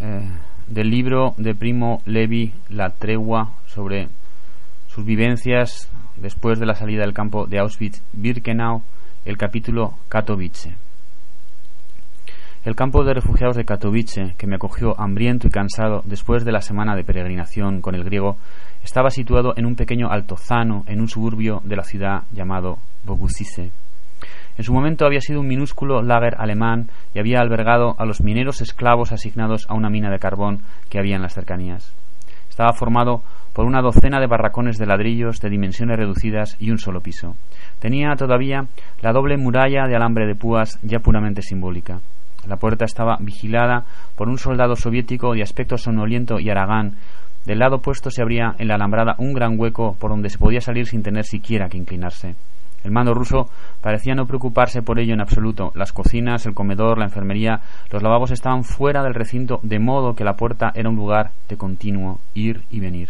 Eh, 0.00 0.28
del 0.66 0.90
libro 0.90 1.34
de 1.36 1.54
Primo 1.54 2.00
Levi 2.06 2.52
La 2.68 2.90
tregua 2.90 3.52
sobre 3.66 4.08
sus 4.88 5.04
vivencias 5.04 5.90
después 6.16 6.58
de 6.58 6.66
la 6.66 6.74
salida 6.74 7.02
del 7.02 7.12
campo 7.12 7.46
de 7.46 7.58
Auschwitz-Birkenau, 7.58 8.82
el 9.24 9.36
capítulo 9.36 9.94
Katowice. 10.08 10.74
El 12.64 12.74
campo 12.74 13.04
de 13.04 13.12
refugiados 13.12 13.56
de 13.56 13.64
Katowice, 13.64 14.34
que 14.38 14.46
me 14.46 14.56
acogió 14.56 14.98
hambriento 14.98 15.46
y 15.46 15.50
cansado 15.50 16.02
después 16.06 16.44
de 16.44 16.52
la 16.52 16.62
semana 16.62 16.96
de 16.96 17.04
peregrinación 17.04 17.82
con 17.82 17.94
el 17.94 18.04
griego, 18.04 18.38
estaba 18.82 19.10
situado 19.10 19.52
en 19.56 19.66
un 19.66 19.76
pequeño 19.76 20.10
altozano 20.10 20.84
en 20.86 21.00
un 21.00 21.08
suburbio 21.08 21.60
de 21.64 21.76
la 21.76 21.84
ciudad 21.84 22.22
llamado 22.32 22.78
Bogusice. 23.04 23.70
En 24.56 24.64
su 24.64 24.72
momento 24.72 25.06
había 25.06 25.20
sido 25.20 25.40
un 25.40 25.48
minúsculo 25.48 26.02
lager 26.02 26.36
alemán 26.38 26.88
y 27.14 27.18
había 27.18 27.40
albergado 27.40 27.96
a 27.98 28.04
los 28.04 28.20
mineros 28.20 28.60
esclavos 28.60 29.12
asignados 29.12 29.66
a 29.68 29.74
una 29.74 29.90
mina 29.90 30.10
de 30.10 30.18
carbón 30.18 30.62
que 30.88 30.98
había 30.98 31.16
en 31.16 31.22
las 31.22 31.34
cercanías. 31.34 31.94
Estaba 32.48 32.72
formado 32.72 33.22
por 33.52 33.66
una 33.66 33.82
docena 33.82 34.20
de 34.20 34.28
barracones 34.28 34.78
de 34.78 34.86
ladrillos 34.86 35.40
de 35.40 35.50
dimensiones 35.50 35.96
reducidas 35.96 36.56
y 36.60 36.70
un 36.70 36.78
solo 36.78 37.00
piso. 37.00 37.36
Tenía 37.80 38.14
todavía 38.16 38.66
la 39.00 39.12
doble 39.12 39.36
muralla 39.36 39.88
de 39.88 39.96
alambre 39.96 40.26
de 40.26 40.36
púas 40.36 40.78
ya 40.82 41.00
puramente 41.00 41.42
simbólica. 41.42 42.00
La 42.46 42.56
puerta 42.56 42.84
estaba 42.84 43.16
vigilada 43.20 43.84
por 44.16 44.28
un 44.28 44.38
soldado 44.38 44.76
soviético 44.76 45.34
de 45.34 45.42
aspecto 45.42 45.78
sonoliento 45.78 46.38
y 46.38 46.50
aragán. 46.50 46.94
Del 47.44 47.58
lado 47.58 47.76
opuesto 47.76 48.10
se 48.10 48.22
abría 48.22 48.54
en 48.58 48.68
la 48.68 48.74
alambrada 48.74 49.16
un 49.18 49.32
gran 49.32 49.58
hueco 49.58 49.96
por 49.98 50.10
donde 50.10 50.30
se 50.30 50.38
podía 50.38 50.60
salir 50.60 50.86
sin 50.86 51.02
tener 51.02 51.24
siquiera 51.24 51.68
que 51.68 51.78
inclinarse. 51.78 52.36
El 52.84 52.92
mando 52.92 53.14
ruso 53.14 53.48
parecía 53.80 54.14
no 54.14 54.26
preocuparse 54.26 54.82
por 54.82 55.00
ello 55.00 55.14
en 55.14 55.20
absoluto. 55.20 55.72
Las 55.74 55.92
cocinas, 55.92 56.46
el 56.46 56.54
comedor, 56.54 56.98
la 56.98 57.06
enfermería, 57.06 57.60
los 57.90 58.02
lavabos 58.02 58.30
estaban 58.30 58.62
fuera 58.62 59.02
del 59.02 59.14
recinto, 59.14 59.58
de 59.62 59.78
modo 59.78 60.14
que 60.14 60.24
la 60.24 60.36
puerta 60.36 60.70
era 60.74 60.90
un 60.90 60.96
lugar 60.96 61.30
de 61.48 61.56
continuo 61.56 62.20
ir 62.34 62.62
y 62.70 62.80
venir. 62.80 63.08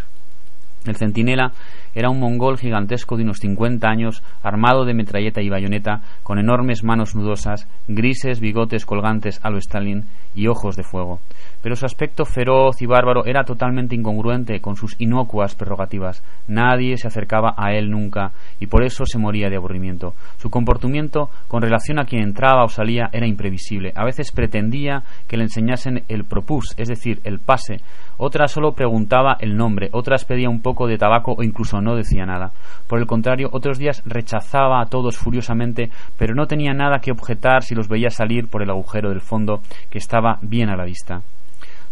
El 0.85 0.95
centinela 0.95 1.51
era 1.93 2.09
un 2.09 2.19
mongol 2.19 2.57
gigantesco 2.57 3.17
de 3.17 3.23
unos 3.23 3.37
50 3.39 3.87
años, 3.87 4.23
armado 4.43 4.85
de 4.85 4.93
metralleta 4.93 5.41
y 5.41 5.49
bayoneta, 5.49 6.01
con 6.23 6.39
enormes 6.39 6.83
manos 6.83 7.15
nudosas, 7.15 7.67
grises 7.87 8.39
bigotes 8.39 8.85
colgantes 8.85 9.39
a 9.43 9.49
lo 9.49 9.57
Stalin 9.57 10.05
y 10.35 10.47
ojos 10.47 10.75
de 10.75 10.83
fuego. 10.83 11.19
Pero 11.61 11.75
su 11.75 11.85
aspecto 11.85 12.25
feroz 12.25 12.81
y 12.81 12.85
bárbaro 12.85 13.25
era 13.25 13.43
totalmente 13.43 13.95
incongruente 13.95 14.59
con 14.59 14.75
sus 14.75 14.95
inocuas 14.99 15.55
prerrogativas. 15.55 16.23
Nadie 16.47 16.97
se 16.97 17.07
acercaba 17.07 17.55
a 17.57 17.73
él 17.73 17.89
nunca 17.89 18.31
y 18.59 18.67
por 18.67 18.83
eso 18.83 19.05
se 19.05 19.17
moría 19.17 19.49
de 19.49 19.55
aburrimiento. 19.55 20.13
Su 20.37 20.49
comportamiento 20.49 21.29
con 21.47 21.61
relación 21.61 21.99
a 21.99 22.05
quien 22.05 22.23
entraba 22.23 22.63
o 22.63 22.67
salía 22.67 23.09
era 23.13 23.25
imprevisible. 23.25 23.93
A 23.95 24.03
veces 24.03 24.31
pretendía 24.31 25.03
que 25.27 25.37
le 25.37 25.43
enseñasen 25.43 26.03
el 26.09 26.25
propus, 26.25 26.73
es 26.77 26.89
decir, 26.89 27.21
el 27.23 27.39
pase, 27.39 27.77
otras 28.17 28.51
solo 28.51 28.73
preguntaba 28.73 29.35
el 29.39 29.57
nombre, 29.57 29.89
otras 29.91 30.25
pedía 30.25 30.49
un 30.49 30.61
poco 30.61 30.74
de 30.87 30.97
tabaco 30.97 31.33
o 31.37 31.43
incluso 31.43 31.79
no 31.79 31.95
decía 31.95 32.25
nada. 32.25 32.51
Por 32.87 32.99
el 32.99 33.07
contrario, 33.07 33.49
otros 33.51 33.79
días 33.79 34.03
rechazaba 34.05 34.81
a 34.81 34.85
todos 34.87 35.17
furiosamente, 35.17 35.89
pero 36.17 36.35
no 36.35 36.45
tenía 36.45 36.73
nada 36.73 36.99
que 36.99 37.11
objetar 37.11 37.63
si 37.63 37.73
los 37.73 37.87
veía 37.87 38.09
salir 38.09 38.47
por 38.49 38.61
el 38.61 38.69
agujero 38.69 39.09
del 39.09 39.21
fondo, 39.21 39.61
que 39.89 39.99
estaba 39.99 40.37
bien 40.41 40.69
a 40.69 40.75
la 40.75 40.83
vista. 40.83 41.21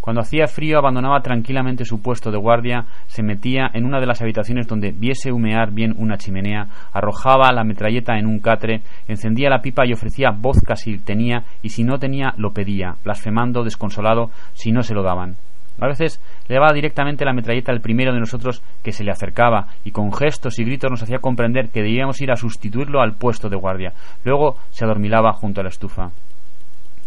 Cuando 0.03 0.19
hacía 0.19 0.47
frío 0.47 0.80
abandonaba 0.80 1.22
tranquilamente 1.22 1.85
su 1.85 2.02
puesto 2.02 2.30
de 2.30 2.38
guardia, 2.38 2.84
se 3.08 3.24
metía 3.24 3.69
en 3.74 3.85
una 3.85 4.02
de 4.02 4.06
las 4.06 4.22
habitaciones 4.22 4.68
donde 4.68 4.91
viese 4.91 5.31
humear 5.31 5.72
bien 5.72 5.96
una 5.97 6.18
chimenea, 6.18 6.68
arrojaba 6.91 7.53
la 7.53 7.63
metralleta 7.63 8.19
en 8.19 8.25
un 8.25 8.40
catre, 8.40 8.81
encendía 9.08 9.50
la 9.50 9.62
pipa 9.62 9.85
y 9.85 9.94
ofrecía 9.94 10.31
vodka 10.38 10.75
si 10.75 10.97
tenía 10.97 11.46
y 11.62 11.69
si 11.69 11.85
no 11.85 12.00
tenía 12.00 12.34
lo 12.35 12.52
pedía, 12.52 12.97
blasfemando 13.02 13.63
desconsolado 13.63 14.29
si 14.52 14.74
no 14.74 14.84
se 14.84 14.94
lo 14.94 15.03
daban. 15.03 15.38
A 15.79 15.88
veces 15.88 16.22
le 16.47 16.56
daba 16.56 16.73
directamente 16.73 17.25
la 17.25 17.34
metralleta 17.34 17.72
al 17.72 17.81
primero 17.81 18.13
de 18.13 18.19
nosotros 18.19 18.61
que 18.84 18.91
se 18.91 19.03
le 19.03 19.11
acercaba 19.11 19.67
y 19.84 19.91
con 19.91 20.13
gestos 20.13 20.59
y 20.59 20.63
gritos 20.63 20.91
nos 20.91 21.03
hacía 21.03 21.19
comprender 21.19 21.69
que 21.69 21.81
debíamos 21.81 22.22
ir 22.22 22.31
a 22.31 22.35
sustituirlo 22.35 23.01
al 23.01 23.16
puesto 23.16 23.50
de 23.50 23.57
guardia. 23.57 23.94
Luego 24.23 24.57
se 24.69 24.85
adormilaba 24.85 25.34
junto 25.34 25.61
a 25.61 25.63
la 25.63 25.69
estufa. 25.69 26.11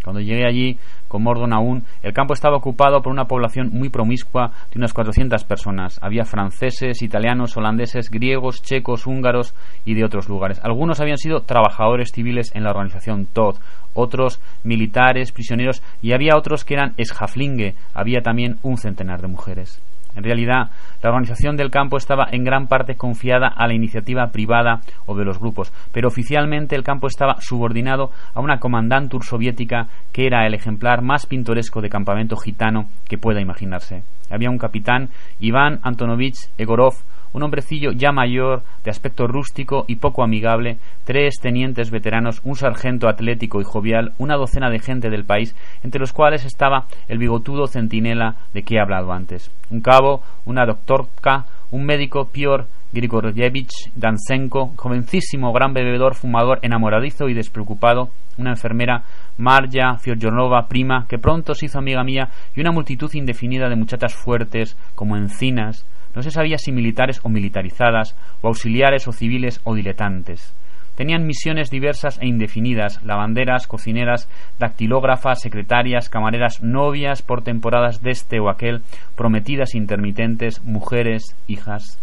Cuando 0.07 0.21
llegué 0.21 0.47
allí 0.47 0.79
con 1.09 1.25
Mordon 1.25 1.53
aún, 1.53 1.83
el 2.01 2.13
campo 2.13 2.33
estaba 2.33 2.59
ocupado 2.59 3.03
por 3.03 3.11
una 3.11 3.25
población 3.25 3.71
muy 3.73 3.89
promiscua 3.89 4.53
de 4.71 4.79
unas 4.79 4.93
400 4.93 5.43
personas. 5.43 5.99
Había 6.01 6.25
franceses, 6.25 7.03
italianos, 7.03 7.57
holandeses, 7.57 8.09
griegos, 8.09 8.63
checos, 8.63 9.09
húngaros 9.09 9.53
y 9.85 9.95
de 9.95 10.05
otros 10.05 10.29
lugares. 10.29 10.61
Algunos 10.63 11.01
habían 11.01 11.19
sido 11.19 11.41
trabajadores 11.41 12.13
civiles 12.15 12.53
en 12.55 12.63
la 12.63 12.71
organización 12.71 13.27
TOD, 13.27 13.57
otros 13.95 14.41
militares, 14.63 15.33
prisioneros 15.33 15.83
y 16.01 16.13
había 16.13 16.37
otros 16.37 16.65
que 16.65 16.75
eran 16.75 16.95
esjaflingue. 16.99 17.75
Había 17.93 18.21
también 18.21 18.59
un 18.63 18.79
centenar 18.79 19.21
de 19.23 19.27
mujeres. 19.27 19.83
En 20.17 20.25
realidad, 20.25 20.71
la 21.03 21.11
organización 21.11 21.57
del 21.57 21.71
campo 21.71 21.99
estaba 21.99 22.27
en 22.33 22.43
gran 22.43 22.67
parte 22.67 22.97
confiada 22.97 23.49
a 23.49 23.67
la 23.67 23.75
iniciativa 23.75 24.27
privada 24.33 24.81
o 25.05 25.15
de 25.15 25.25
los 25.25 25.39
grupos, 25.39 25.73
pero 25.93 26.09
oficialmente 26.09 26.75
el 26.75 26.83
campo 26.83 27.07
estaba 27.07 27.37
subordinado 27.41 28.11
a 28.35 28.41
una 28.41 28.59
comandantur 28.59 29.25
soviética 29.25 29.89
que 30.13 30.27
era 30.27 30.47
el 30.47 30.55
ejemplar 30.55 31.03
más 31.03 31.27
pintoresco 31.27 31.81
de 31.81 31.91
campamento 31.91 32.37
gitano 32.37 32.89
que 33.09 33.19
pueda 33.19 33.41
imaginarse. 33.41 34.03
Había 34.31 34.51
un 34.51 34.59
capitán, 34.59 35.11
Iván 35.39 35.79
Antonovich 35.83 36.49
Egorov, 36.59 36.95
un 37.33 37.43
hombrecillo 37.43 37.93
ya 37.93 38.13
mayor, 38.13 38.63
de 38.85 38.91
aspecto 38.91 39.27
rústico 39.27 39.85
y 39.89 39.97
poco 39.97 40.23
amigable, 40.23 40.79
tres 41.05 41.35
tenientes 41.41 41.91
veteranos, 41.91 42.41
un 42.45 42.57
sargento 42.57 43.09
atlético 43.09 43.61
y 43.61 43.65
jovial, 43.65 44.13
una 44.19 44.37
docena 44.37 44.71
de 44.71 44.79
gente 44.79 45.11
del 45.11 45.25
país, 45.25 45.55
entre 45.83 46.01
los 46.01 46.13
cuales 46.13 46.45
estaba 46.45 46.87
el 47.09 47.19
bigotudo 47.19 47.67
centinela 47.67 48.37
de 48.55 48.63
que 48.63 48.77
he 48.77 48.81
hablado 48.81 49.13
antes, 49.13 49.51
un 49.71 49.81
cabo, 49.81 50.23
una 50.45 50.67
doctorka, 50.67 51.47
un 51.71 51.85
médico, 51.85 52.27
Pior 52.27 52.67
Grigorievich 52.93 53.91
Dansenko, 53.95 54.73
jovencísimo, 54.77 55.53
gran 55.53 55.75
bebedor, 55.75 56.15
fumador, 56.15 56.61
enamoradizo 56.63 57.29
y 57.29 57.35
despreocupado, 57.35 58.11
una 58.39 58.51
enfermera, 58.51 59.03
Marja 59.39 59.99
Fiorjonova, 59.99 60.67
prima, 60.69 61.07
que 61.09 61.19
pronto 61.19 61.55
se 61.55 61.67
hizo 61.67 61.79
amiga 61.79 62.05
mía, 62.05 62.31
y 62.55 62.61
una 62.61 62.73
multitud 62.73 63.13
indefinida 63.15 63.69
de 63.69 63.77
muchachas 63.77 64.15
fuertes, 64.15 64.77
como 64.95 65.17
encinas, 65.17 65.85
no 66.17 66.23
se 66.23 66.31
sabía 66.31 66.57
si 66.57 66.73
militares 66.73 67.21
o 67.23 67.29
militarizadas, 67.29 68.17
o 68.41 68.49
auxiliares 68.49 69.07
o 69.07 69.13
civiles 69.13 69.61
o 69.65 69.75
diletantes. 69.75 70.57
Tenían 70.97 71.27
misiones 71.27 71.69
diversas 71.69 72.19
e 72.23 72.27
indefinidas, 72.27 73.05
lavanderas, 73.05 73.67
cocineras, 73.67 74.27
dactilógrafas, 74.59 75.43
secretarias, 75.43 76.09
camareras, 76.09 76.63
novias 76.63 77.21
por 77.21 77.45
temporadas 77.45 78.01
de 78.01 78.13
este 78.13 78.41
o 78.41 78.49
aquel, 78.49 78.81
prometidas 79.15 79.75
intermitentes, 79.75 80.63
mujeres, 80.65 81.37
hijas. 81.47 82.01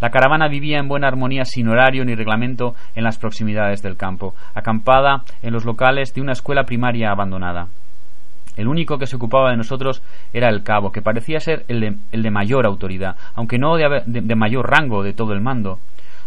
La 0.00 0.08
caravana 0.08 0.48
vivía 0.48 0.78
en 0.78 0.88
buena 0.88 1.08
armonía 1.08 1.44
sin 1.44 1.68
horario 1.68 2.02
ni 2.06 2.14
reglamento 2.14 2.74
en 2.94 3.04
las 3.04 3.18
proximidades 3.18 3.82
del 3.82 3.98
campo, 3.98 4.34
acampada 4.54 5.22
en 5.42 5.52
los 5.52 5.66
locales 5.66 6.14
de 6.14 6.22
una 6.22 6.32
escuela 6.32 6.64
primaria 6.64 7.10
abandonada. 7.10 7.68
El 8.56 8.68
único 8.68 8.98
que 8.98 9.06
se 9.06 9.16
ocupaba 9.16 9.50
de 9.50 9.56
nosotros 9.56 10.02
era 10.32 10.48
el 10.48 10.62
cabo, 10.62 10.92
que 10.92 11.02
parecía 11.02 11.40
ser 11.40 11.64
el 11.68 11.98
de, 12.10 12.30
mayor 12.30 12.66
autoridad, 12.66 13.16
aunque 13.34 13.58
no 13.58 13.76
de, 13.76 14.02
de 14.06 14.34
mayor 14.34 14.70
rango 14.70 15.02
de 15.02 15.12
todo 15.12 15.32
el 15.32 15.40
mando. 15.40 15.78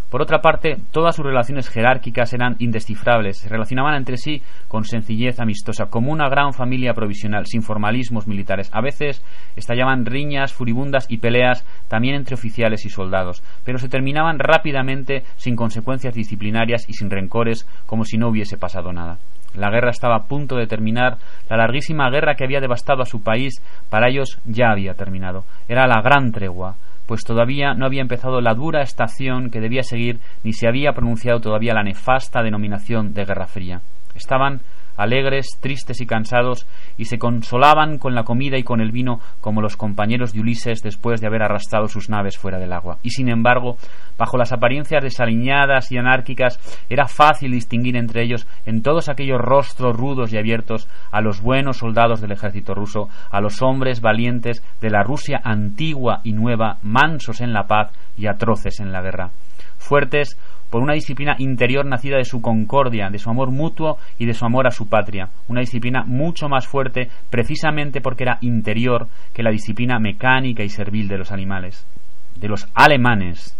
Por 0.09 0.23
otra 0.23 0.41
parte, 0.41 0.77
todas 0.91 1.15
sus 1.15 1.25
relaciones 1.25 1.69
jerárquicas 1.69 2.33
eran 2.33 2.55
indescifrables, 2.57 3.37
se 3.37 3.49
relacionaban 3.49 3.93
entre 3.93 4.17
sí 4.17 4.41
con 4.67 4.83
sencillez 4.83 5.39
amistosa, 5.39 5.85
como 5.85 6.11
una 6.11 6.27
gran 6.29 6.53
familia 6.53 6.95
provisional, 6.95 7.45
sin 7.45 7.61
formalismos 7.61 8.25
militares. 8.25 8.71
A 8.73 8.81
veces 8.81 9.23
estallaban 9.55 10.07
riñas 10.07 10.51
furibundas 10.51 11.05
y 11.09 11.19
peleas 11.19 11.63
también 11.87 12.15
entre 12.15 12.33
oficiales 12.33 12.85
y 12.85 12.89
soldados, 12.89 13.43
pero 13.63 13.77
se 13.77 13.87
terminaban 13.87 14.39
rápidamente 14.39 15.23
sin 15.35 15.55
consecuencias 15.55 16.15
disciplinarias 16.15 16.89
y 16.89 16.93
sin 16.93 17.11
rencores, 17.11 17.67
como 17.85 18.03
si 18.03 18.17
no 18.17 18.29
hubiese 18.29 18.57
pasado 18.57 18.91
nada. 18.91 19.19
La 19.55 19.69
guerra 19.69 19.89
estaba 19.89 20.15
a 20.15 20.27
punto 20.27 20.55
de 20.55 20.67
terminar, 20.67 21.17
la 21.49 21.57
larguísima 21.57 22.09
guerra 22.09 22.35
que 22.35 22.43
había 22.43 22.59
devastado 22.59 23.01
a 23.01 23.05
su 23.05 23.23
país, 23.23 23.61
para 23.89 24.09
ellos 24.09 24.39
ya 24.45 24.71
había 24.71 24.93
terminado. 24.93 25.43
Era 25.67 25.87
la 25.87 26.01
gran 26.01 26.31
tregua, 26.31 26.75
pues 27.07 27.23
todavía 27.23 27.73
no 27.73 27.85
había 27.85 28.01
empezado 28.01 28.39
la 28.39 28.53
dura 28.53 28.81
estación 28.81 29.49
que 29.49 29.59
debía 29.59 29.81
seguir, 29.81 30.19
ni 30.43 30.53
se 30.53 30.67
había 30.67 30.93
pronunciado 30.93 31.39
todavía 31.39 31.73
la 31.73 31.83
nefasta 31.83 32.43
denominación 32.43 33.13
de 33.13 33.25
Guerra 33.25 33.47
Fría. 33.47 33.81
Estaban 34.15 34.61
alegres, 34.99 35.47
tristes 35.59 36.01
y 36.01 36.05
cansados, 36.05 36.67
y 36.97 37.05
se 37.05 37.17
consolaban 37.17 37.97
con 37.97 38.13
la 38.13 38.23
comida 38.23 38.57
y 38.57 38.63
con 38.63 38.81
el 38.81 38.91
vino 38.91 39.19
como 39.39 39.61
los 39.61 39.77
compañeros 39.77 40.33
de 40.33 40.41
Ulises 40.41 40.81
después 40.83 41.21
de 41.21 41.27
haber 41.27 41.41
arrastrado 41.41 41.87
sus 41.87 42.09
naves 42.09 42.37
fuera 42.37 42.59
del 42.59 42.73
agua. 42.73 42.97
Y 43.01 43.11
sin 43.11 43.29
embargo, 43.29 43.77
bajo 44.17 44.37
las 44.37 44.51
apariencias 44.51 45.01
desaliñadas 45.01 45.91
y 45.91 45.97
anárquicas, 45.97 46.59
era 46.89 47.07
fácil 47.07 47.51
distinguir 47.51 47.95
entre 47.95 48.23
ellos, 48.23 48.45
en 48.65 48.81
todos 48.81 49.09
aquellos 49.09 49.39
rostros 49.39 49.95
rudos 49.95 50.33
y 50.33 50.37
abiertos, 50.37 50.87
a 51.11 51.21
los 51.21 51.41
buenos 51.41 51.77
soldados 51.77 52.19
del 52.21 52.33
ejército 52.33 52.75
ruso, 52.75 53.07
a 53.31 53.39
los 53.39 53.61
hombres 53.61 54.01
valientes 54.01 54.61
de 54.81 54.89
la 54.89 55.03
Rusia 55.03 55.39
antigua 55.43 56.19
y 56.23 56.33
nueva, 56.33 56.77
mansos 56.83 57.41
en 57.41 57.53
la 57.53 57.63
paz 57.67 57.91
y 58.17 58.27
atroces 58.27 58.79
en 58.79 58.91
la 58.91 59.01
guerra. 59.01 59.29
Fuertes 59.77 60.37
por 60.69 60.81
una 60.81 60.93
disciplina 60.93 61.35
interior 61.39 61.85
nacida 61.85 62.17
de 62.17 62.25
su 62.25 62.41
concordia, 62.41 63.09
de 63.09 63.19
su 63.19 63.29
amor 63.29 63.51
mutuo 63.51 63.97
y 64.17 64.25
de 64.25 64.33
su 64.33 64.45
amor 64.45 64.67
a 64.67 64.71
su 64.71 64.87
patria, 64.87 65.29
una 65.47 65.61
disciplina 65.61 66.03
mucho 66.05 66.47
más 66.47 66.67
fuerte 66.67 67.09
precisamente 67.29 68.01
porque 68.01 68.23
era 68.23 68.37
interior 68.41 69.07
que 69.33 69.43
la 69.43 69.51
disciplina 69.51 69.99
mecánica 69.99 70.63
y 70.63 70.69
servil 70.69 71.07
de 71.07 71.17
los 71.17 71.31
animales, 71.31 71.85
de 72.35 72.47
los 72.47 72.67
alemanes. 72.73 73.55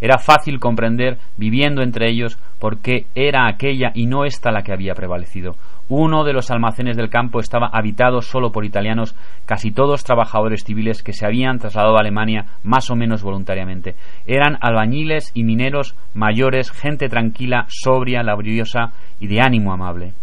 Era 0.00 0.18
fácil 0.18 0.60
comprender, 0.60 1.18
viviendo 1.38 1.82
entre 1.82 2.10
ellos, 2.10 2.38
por 2.58 2.78
qué 2.78 3.06
era 3.14 3.48
aquella 3.48 3.90
y 3.94 4.06
no 4.06 4.24
esta 4.24 4.50
la 4.50 4.62
que 4.62 4.72
había 4.72 4.94
prevalecido. 4.94 5.56
Uno 5.88 6.24
de 6.24 6.32
los 6.32 6.50
almacenes 6.50 6.96
del 6.96 7.10
campo 7.10 7.40
estaba 7.40 7.68
habitado 7.72 8.22
solo 8.22 8.52
por 8.52 8.64
italianos, 8.64 9.14
casi 9.44 9.70
todos 9.70 10.02
trabajadores 10.02 10.64
civiles 10.64 11.02
que 11.02 11.12
se 11.12 11.26
habían 11.26 11.58
trasladado 11.58 11.96
a 11.96 12.00
Alemania 12.00 12.46
más 12.62 12.90
o 12.90 12.96
menos 12.96 13.22
voluntariamente. 13.22 13.94
Eran 14.26 14.56
albañiles 14.60 15.30
y 15.34 15.44
mineros 15.44 15.94
mayores, 16.14 16.70
gente 16.70 17.08
tranquila, 17.08 17.66
sobria, 17.68 18.22
laboriosa 18.22 18.92
y 19.20 19.26
de 19.26 19.40
ánimo 19.42 19.72
amable. 19.72 20.14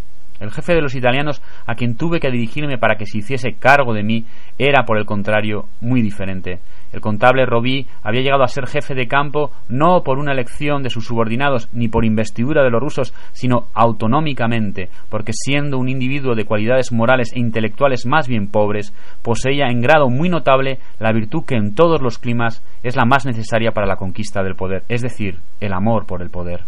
El 0.42 0.52
jefe 0.52 0.74
de 0.74 0.82
los 0.82 0.96
italianos 0.96 1.40
a 1.68 1.76
quien 1.76 1.96
tuve 1.96 2.20
que 2.20 2.32
dirigirme 2.32 2.80
para 2.80 2.96
que 2.96 3.06
se 3.06 3.20
hiciese 3.20 3.54
cargo 3.54 3.94
de 3.94 4.02
mí 4.02 4.26
era, 4.58 4.86
por 4.86 4.98
el 4.98 5.06
contrario, 5.06 5.66
muy 5.82 6.02
diferente. 6.02 6.60
El 6.92 7.00
contable 7.00 7.46
Robí 7.46 7.86
había 8.02 8.22
llegado 8.22 8.44
a 8.44 8.48
ser 8.48 8.66
jefe 8.66 8.96
de 8.96 9.08
campo 9.08 9.52
no 9.70 10.02
por 10.04 10.18
una 10.18 10.34
elección 10.34 10.82
de 10.82 10.90
sus 10.90 11.06
subordinados 11.06 11.70
ni 11.74 11.88
por 11.88 12.06
investidura 12.06 12.64
de 12.64 12.72
los 12.72 12.82
rusos, 12.82 13.14
sino 13.34 13.68
autonómicamente, 13.76 14.90
porque 15.10 15.32
siendo 15.32 15.78
un 15.78 15.90
individuo 15.90 16.34
de 16.34 16.46
cualidades 16.46 16.92
morales 16.92 17.32
e 17.34 17.40
intelectuales 17.40 18.08
más 18.08 18.28
bien 18.28 18.48
pobres, 18.48 18.94
poseía 19.22 19.68
en 19.68 19.80
grado 19.80 20.10
muy 20.10 20.28
notable 20.28 20.80
la 21.00 21.14
virtud 21.14 21.46
que 21.46 21.56
en 21.56 21.76
todos 21.76 22.02
los 22.02 22.18
climas 22.18 22.64
es 22.82 22.96
la 22.96 23.06
más 23.06 23.28
necesaria 23.28 23.72
para 23.72 23.88
la 23.88 23.96
conquista 23.96 24.42
del 24.42 24.56
poder, 24.56 24.84
es 24.90 25.02
decir, 25.02 25.38
el 25.60 25.74
amor 25.74 26.08
por 26.08 26.24
el 26.24 26.32
poder. 26.32 26.62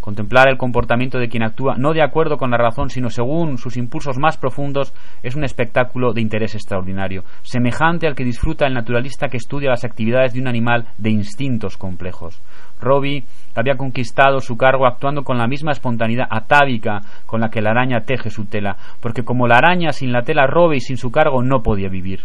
Contemplar 0.00 0.48
el 0.48 0.56
comportamiento 0.56 1.18
de 1.18 1.28
quien 1.28 1.42
actúa 1.42 1.76
no 1.76 1.92
de 1.92 2.02
acuerdo 2.02 2.36
con 2.36 2.50
la 2.50 2.56
razón, 2.56 2.88
sino 2.88 3.10
según 3.10 3.58
sus 3.58 3.76
impulsos 3.76 4.18
más 4.18 4.38
profundos, 4.38 4.94
es 5.22 5.36
un 5.36 5.44
espectáculo 5.44 6.12
de 6.12 6.22
interés 6.22 6.54
extraordinario, 6.54 7.24
semejante 7.42 8.06
al 8.06 8.14
que 8.14 8.24
disfruta 8.24 8.66
el 8.66 8.74
naturalista 8.74 9.28
que 9.28 9.36
estudia 9.36 9.70
las 9.70 9.84
actividades 9.84 10.32
de 10.32 10.40
un 10.40 10.48
animal 10.48 10.86
de 10.96 11.10
instintos 11.10 11.76
complejos. 11.76 12.40
Robbie 12.80 13.24
había 13.54 13.76
conquistado 13.76 14.40
su 14.40 14.56
cargo 14.56 14.86
actuando 14.86 15.22
con 15.22 15.36
la 15.36 15.46
misma 15.46 15.72
espontaneidad 15.72 16.26
atávica 16.30 17.00
con 17.26 17.40
la 17.40 17.50
que 17.50 17.60
la 17.60 17.70
araña 17.70 18.00
teje 18.00 18.30
su 18.30 18.46
tela, 18.46 18.76
porque 19.00 19.22
como 19.22 19.46
la 19.46 19.58
araña 19.58 19.92
sin 19.92 20.12
la 20.12 20.22
tela 20.22 20.46
Robbie 20.46 20.80
sin 20.80 20.96
su 20.96 21.10
cargo 21.10 21.42
no 21.42 21.62
podía 21.62 21.88
vivir 21.88 22.20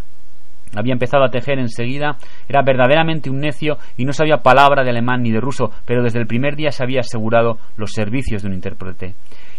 había 0.74 0.92
empezado 0.92 1.24
a 1.24 1.30
tejer 1.30 1.58
enseguida, 1.58 2.16
era 2.48 2.62
verdaderamente 2.62 3.30
un 3.30 3.40
necio 3.40 3.78
y 3.96 4.04
no 4.04 4.12
sabía 4.12 4.38
palabra 4.38 4.82
de 4.82 4.90
alemán 4.90 5.22
ni 5.22 5.30
de 5.30 5.40
ruso, 5.40 5.70
pero 5.84 6.02
desde 6.02 6.18
el 6.18 6.26
primer 6.26 6.56
día 6.56 6.70
se 6.70 6.82
había 6.82 7.00
asegurado 7.00 7.58
los 7.76 7.92
servicios 7.92 8.42
de 8.42 8.48
un 8.48 8.54
intérprete. 8.54 9.14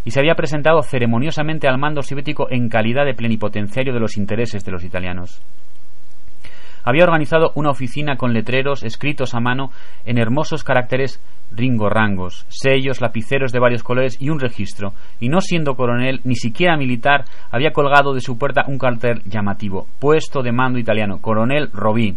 Y 0.05 0.11
se 0.11 0.19
había 0.19 0.35
presentado 0.35 0.81
ceremoniosamente 0.83 1.67
al 1.67 1.77
mando 1.77 2.01
soviético 2.01 2.47
en 2.49 2.69
calidad 2.69 3.05
de 3.05 3.13
plenipotenciario 3.13 3.93
de 3.93 3.99
los 3.99 4.17
intereses 4.17 4.63
de 4.63 4.71
los 4.71 4.83
italianos 4.83 5.41
había 6.87 7.03
organizado 7.03 7.51
una 7.55 7.71
oficina 7.71 8.15
con 8.15 8.31
letreros 8.31 8.81
escritos 8.81 9.35
a 9.35 9.41
mano 9.41 9.71
en 10.05 10.17
hermosos 10.17 10.63
caracteres 10.63 11.21
ringorrangos, 11.51 12.45
sellos, 12.47 13.01
lapiceros 13.01 13.51
de 13.51 13.59
varios 13.59 13.83
colores 13.83 14.15
y 14.21 14.29
un 14.29 14.39
registro, 14.39 14.93
y 15.19 15.27
no 15.27 15.41
siendo 15.41 15.75
coronel 15.75 16.21
ni 16.23 16.35
siquiera 16.35 16.77
militar, 16.77 17.25
había 17.51 17.73
colgado 17.73 18.13
de 18.13 18.21
su 18.21 18.37
puerta 18.37 18.63
un 18.69 18.77
cartel 18.77 19.21
llamativo, 19.25 19.85
puesto 19.99 20.41
de 20.41 20.53
mando 20.53 20.79
italiano, 20.79 21.19
coronel 21.19 21.69
Robí 21.73 22.15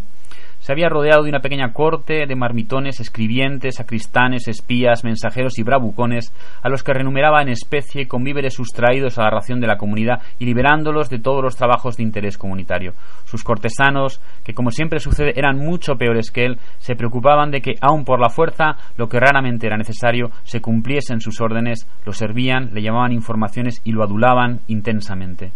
se 0.60 0.72
había 0.72 0.88
rodeado 0.88 1.22
de 1.22 1.30
una 1.30 1.40
pequeña 1.40 1.72
corte 1.72 2.26
de 2.26 2.36
marmitones, 2.36 3.00
escribientes, 3.00 3.76
sacristanes, 3.76 4.46
espías, 4.46 5.04
mensajeros 5.04 5.58
y 5.58 5.62
bravucones, 5.62 6.32
a 6.62 6.68
los 6.68 6.82
que 6.82 6.92
renumeraba 6.92 7.42
en 7.42 7.48
especie 7.48 8.06
con 8.06 8.22
víveres 8.22 8.54
sustraídos 8.54 9.18
a 9.18 9.24
la 9.24 9.30
ración 9.30 9.60
de 9.60 9.66
la 9.66 9.78
comunidad 9.78 10.20
y 10.38 10.44
liberándolos 10.44 11.08
de 11.08 11.18
todos 11.18 11.42
los 11.42 11.56
trabajos 11.56 11.96
de 11.96 12.02
interés 12.02 12.38
comunitario. 12.38 12.92
Sus 13.24 13.42
cortesanos, 13.42 14.20
que 14.44 14.54
como 14.54 14.70
siempre 14.70 15.00
sucede 15.00 15.32
eran 15.34 15.58
mucho 15.58 15.96
peores 15.96 16.30
que 16.30 16.44
él, 16.44 16.58
se 16.78 16.94
preocupaban 16.94 17.50
de 17.50 17.62
que, 17.62 17.74
aun 17.80 18.04
por 18.04 18.20
la 18.20 18.30
fuerza, 18.30 18.76
lo 18.96 19.08
que 19.08 19.18
raramente 19.18 19.66
era 19.66 19.76
necesario, 19.76 20.30
se 20.44 20.60
cumpliesen 20.60 21.20
sus 21.20 21.40
órdenes, 21.40 21.88
lo 22.04 22.12
servían, 22.12 22.70
le 22.74 22.82
llamaban 22.82 23.12
informaciones 23.12 23.80
y 23.84 23.92
lo 23.92 24.02
adulaban 24.02 24.60
intensamente 24.68 25.52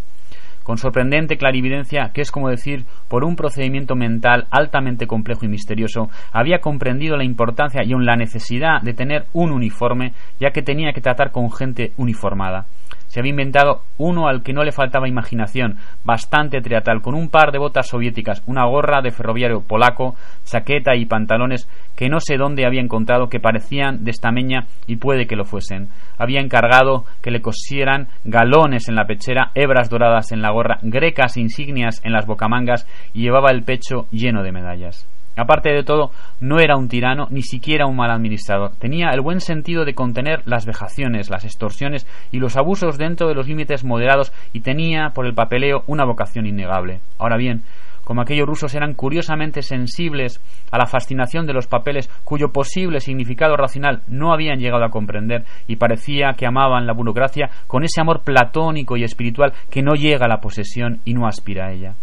con 0.65 0.79
sorprendente 0.79 1.37
clarividencia 1.37 2.11
que 2.13 2.23
es 2.23 2.33
como 2.33 2.49
decir, 2.49 2.85
por 3.09 3.23
un 3.25 3.37
procedimiento 3.37 3.95
mental 3.95 4.49
altamente 4.51 5.07
complejo 5.07 5.45
y 5.45 5.49
misterioso, 5.49 6.11
había 6.33 6.59
comprendido 6.59 7.17
la 7.17 7.25
importancia 7.25 7.85
y 7.85 7.93
aun 7.93 8.05
la 8.05 8.17
necesidad 8.17 8.83
de 8.83 8.95
tener 8.95 9.27
un 9.33 9.53
uniforme, 9.53 10.13
ya 10.41 10.51
que 10.51 10.63
tenía 10.63 10.93
que 10.93 11.01
tratar 11.01 11.31
con 11.31 11.53
gente 11.53 11.93
uniformada. 11.97 12.67
Se 13.15 13.21
había 13.21 13.31
inventado 13.31 13.83
uno 13.97 14.27
al 14.27 14.43
que 14.43 14.53
no 14.53 14.65
le 14.65 14.73
faltaba 14.73 15.07
imaginación, 15.07 15.77
bastante 16.03 16.61
teatral, 16.61 17.01
con 17.01 17.15
un 17.15 17.29
par 17.29 17.53
de 17.53 17.61
botas 17.61 17.87
soviéticas, 17.87 18.43
una 18.47 18.67
gorra 18.67 19.03
de 19.03 19.13
ferroviario 19.13 19.61
polaco, 19.61 20.17
chaqueta 20.43 20.97
y 20.97 21.07
pantalones 21.07 21.69
que 21.95 22.09
no 22.09 22.19
sé 22.19 22.37
dónde 22.37 22.67
había 22.67 22.81
encontrado 22.81 23.29
que 23.29 23.39
parecían 23.39 24.03
de 24.03 24.11
estameña 24.11 24.67
y 24.89 24.97
puede 24.97 25.29
que 25.29 25.37
lo 25.37 25.45
fuesen. 25.45 25.91
Había 26.19 26.41
encargado 26.41 27.05
que 27.23 27.31
le 27.31 27.41
cosieran 27.41 28.09
galones 28.25 28.89
en 28.89 28.97
la 28.97 29.07
pechera, 29.07 29.53
hebras 29.55 29.91
doradas 29.91 30.33
en 30.33 30.43
la 30.43 30.51
gorra, 30.51 30.79
grecas 30.83 31.37
insignias 31.37 32.01
en 32.05 32.11
las 32.11 32.27
bocamangas 32.27 32.85
y 33.13 33.23
llevaba 33.23 33.53
el 33.53 33.63
pecho 33.63 34.09
lleno 34.11 34.43
de 34.43 34.51
medallas. 34.51 35.07
Aparte 35.37 35.71
de 35.71 35.83
todo, 35.83 36.11
no 36.41 36.59
era 36.61 36.77
un 36.77 36.89
tirano, 36.89 37.27
ni 37.31 37.43
siquiera 37.43 37.87
un 37.87 37.97
mal 37.97 38.11
administrador. 38.11 38.73
Tenía 38.79 39.11
el 39.11 39.21
buen 39.21 39.41
sentido 39.41 39.85
de 39.85 39.95
contener 39.95 40.43
las 40.47 40.67
vejaciones, 40.67 41.31
las 41.31 41.45
extorsiones 41.45 42.07
y 42.31 42.39
los 42.39 42.57
abusos 42.57 42.99
dentro 42.99 43.29
de 43.29 43.35
los 43.35 43.49
límites 43.49 43.85
moderados 43.85 44.33
y 44.53 44.61
tenía, 44.61 45.11
por 45.15 45.27
el 45.27 45.35
papeleo, 45.35 45.83
una 45.87 46.05
vocación 46.05 46.47
innegable. 46.47 47.01
Ahora 47.19 47.37
bien, 47.37 47.63
como 48.05 48.21
aquellos 48.21 48.47
rusos 48.47 48.75
eran 48.75 48.95
curiosamente 48.95 49.63
sensibles 49.63 50.41
a 50.71 50.79
la 50.79 50.87
fascinación 50.87 51.47
de 51.47 51.55
los 51.55 51.67
papeles 51.67 52.09
cuyo 52.23 52.53
posible 52.53 53.01
significado 53.01 53.57
racional 53.57 54.03
no 54.09 54.33
habían 54.33 54.59
llegado 54.59 54.85
a 54.85 54.91
comprender 54.91 55.45
y 55.67 55.77
parecía 55.77 56.35
que 56.37 56.47
amaban 56.47 56.87
la 56.87 56.93
burocracia 56.93 57.51
con 57.67 57.83
ese 57.83 58.01
amor 58.01 58.21
platónico 58.23 58.97
y 58.97 59.05
espiritual 59.05 59.55
que 59.71 59.83
no 59.83 59.95
llega 59.95 60.27
a 60.27 60.29
la 60.29 60.41
posesión 60.41 61.01
y 61.05 61.15
no 61.15 61.27
aspira 61.27 61.67
a 61.67 61.73
ella. 61.73 61.95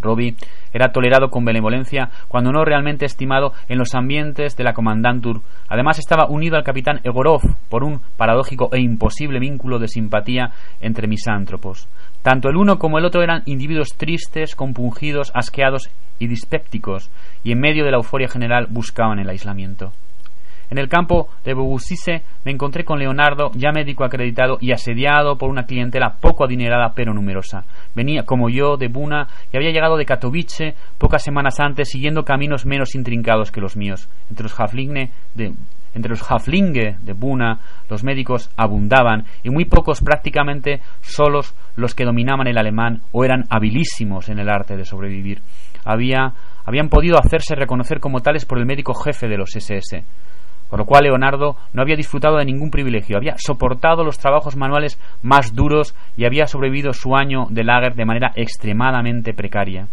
Robbie 0.00 0.34
era 0.72 0.92
tolerado 0.92 1.30
con 1.30 1.44
benevolencia 1.44 2.10
cuando 2.28 2.52
no 2.52 2.64
realmente 2.64 3.04
estimado 3.04 3.52
en 3.68 3.78
los 3.78 3.94
ambientes 3.94 4.56
de 4.56 4.64
la 4.64 4.72
Comandantur. 4.72 5.40
Además 5.68 5.98
estaba 5.98 6.26
unido 6.28 6.56
al 6.56 6.64
capitán 6.64 7.00
Egorov 7.04 7.42
por 7.68 7.84
un 7.84 8.00
paradójico 8.16 8.68
e 8.72 8.80
imposible 8.80 9.38
vínculo 9.38 9.78
de 9.78 9.88
simpatía 9.88 10.52
entre 10.80 11.08
misántropos. 11.08 11.88
Tanto 12.22 12.48
el 12.48 12.56
uno 12.56 12.78
como 12.78 12.98
el 12.98 13.04
otro 13.04 13.22
eran 13.22 13.42
individuos 13.46 13.90
tristes, 13.96 14.54
compungidos, 14.54 15.32
asqueados 15.34 15.90
y 16.18 16.28
dispépticos, 16.28 17.10
y 17.42 17.52
en 17.52 17.60
medio 17.60 17.84
de 17.84 17.90
la 17.90 17.96
euforia 17.96 18.28
general 18.28 18.66
buscaban 18.70 19.18
el 19.18 19.28
aislamiento. 19.28 19.92
En 20.72 20.78
el 20.78 20.88
campo 20.88 21.28
de 21.44 21.52
Bogusice 21.52 22.22
me 22.46 22.50
encontré 22.50 22.82
con 22.82 22.98
Leonardo, 22.98 23.50
ya 23.52 23.72
médico 23.72 24.04
acreditado 24.04 24.56
y 24.58 24.72
asediado 24.72 25.36
por 25.36 25.50
una 25.50 25.66
clientela 25.66 26.16
poco 26.18 26.44
adinerada 26.44 26.94
pero 26.94 27.12
numerosa. 27.12 27.66
Venía, 27.94 28.22
como 28.22 28.48
yo, 28.48 28.78
de 28.78 28.88
Buna 28.88 29.28
y 29.52 29.58
había 29.58 29.70
llegado 29.70 29.98
de 29.98 30.06
Katowice 30.06 30.74
pocas 30.96 31.22
semanas 31.22 31.60
antes 31.60 31.90
siguiendo 31.90 32.24
caminos 32.24 32.64
menos 32.64 32.94
intrincados 32.94 33.50
que 33.50 33.60
los 33.60 33.76
míos. 33.76 34.08
Entre 34.30 34.44
los 34.44 34.58
Haflinge 34.58 35.10
de, 35.34 35.52
entre 35.92 36.08
los 36.08 36.22
Haflinge 36.22 36.96
de 37.02 37.12
Buna 37.12 37.60
los 37.90 38.02
médicos 38.02 38.48
abundaban 38.56 39.26
y 39.42 39.50
muy 39.50 39.66
pocos 39.66 40.00
prácticamente 40.00 40.80
solos 41.02 41.54
los 41.76 41.94
que 41.94 42.06
dominaban 42.06 42.46
el 42.46 42.56
alemán 42.56 43.02
o 43.12 43.26
eran 43.26 43.44
habilísimos 43.50 44.30
en 44.30 44.38
el 44.38 44.48
arte 44.48 44.78
de 44.78 44.86
sobrevivir. 44.86 45.42
Había, 45.84 46.32
habían 46.64 46.88
podido 46.88 47.18
hacerse 47.18 47.56
reconocer 47.56 48.00
como 48.00 48.20
tales 48.20 48.46
por 48.46 48.58
el 48.58 48.64
médico 48.64 48.94
jefe 48.94 49.28
de 49.28 49.36
los 49.36 49.54
SS. 49.54 50.02
Por 50.72 50.78
lo 50.78 50.86
cual 50.86 51.04
Leonardo 51.04 51.56
no 51.74 51.82
había 51.82 51.96
disfrutado 51.96 52.38
de 52.38 52.46
ningún 52.46 52.70
privilegio, 52.70 53.18
había 53.18 53.34
soportado 53.36 54.04
los 54.04 54.18
trabajos 54.18 54.56
manuales 54.56 54.98
más 55.20 55.54
duros 55.54 55.94
y 56.16 56.24
había 56.24 56.46
sobrevivido 56.46 56.94
su 56.94 57.14
año 57.14 57.44
de 57.50 57.62
lager 57.62 57.94
de 57.94 58.06
manera 58.06 58.32
extremadamente 58.36 59.34
precaria. 59.34 59.88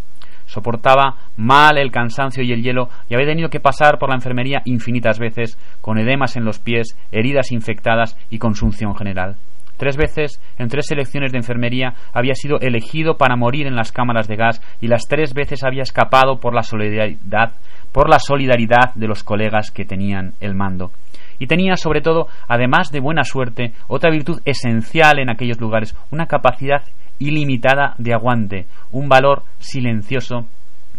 Soportaba 0.45 1.17
mal 1.35 1.77
el 1.77 1.91
cansancio 1.91 2.43
y 2.43 2.53
el 2.53 2.63
hielo 2.63 2.87
y 3.09 3.15
había 3.15 3.27
tenido 3.27 3.49
que 3.49 3.59
pasar 3.59 3.99
por 3.99 4.07
la 4.07 4.15
enfermería 4.15 4.61
infinitas 4.63 5.19
veces, 5.19 5.57
con 5.81 5.97
edemas 5.97 6.37
en 6.37 6.45
los 6.45 6.59
pies, 6.59 6.97
heridas 7.11 7.51
infectadas 7.51 8.15
y 8.29 8.37
consunción 8.37 8.95
general. 8.95 9.35
Tres 9.79 9.95
veces, 9.95 10.41
en 10.57 10.67
tres 10.67 10.91
elecciones 10.91 11.31
de 11.31 11.37
enfermería, 11.37 11.93
había 12.13 12.35
sido 12.35 12.59
elegido 12.59 13.15
para 13.15 13.37
morir 13.37 13.65
en 13.65 13.77
las 13.77 13.93
cámaras 13.93 14.27
de 14.27 14.35
gas 14.35 14.61
y 14.81 14.87
las 14.87 15.07
tres 15.07 15.33
veces 15.33 15.63
había 15.63 15.83
escapado 15.83 16.41
por 16.41 16.53
la 16.53 16.63
solidaridad, 16.63 17.53
por 17.93 18.09
la 18.09 18.19
solidaridad 18.19 18.93
de 18.95 19.07
los 19.07 19.23
colegas 19.23 19.71
que 19.71 19.85
tenían 19.85 20.33
el 20.41 20.53
mando. 20.53 20.91
Y 21.39 21.47
tenía, 21.47 21.77
sobre 21.77 22.01
todo, 22.01 22.27
además 22.49 22.91
de 22.91 22.99
buena 22.99 23.23
suerte, 23.23 23.71
otra 23.87 24.11
virtud 24.11 24.41
esencial 24.43 25.17
en 25.17 25.29
aquellos 25.29 25.61
lugares, 25.61 25.95
una 26.11 26.25
capacidad 26.25 26.83
ilimitada 27.17 27.95
de 27.99 28.13
aguante, 28.13 28.65
un 28.91 29.07
valor 29.07 29.43
silencioso 29.59 30.45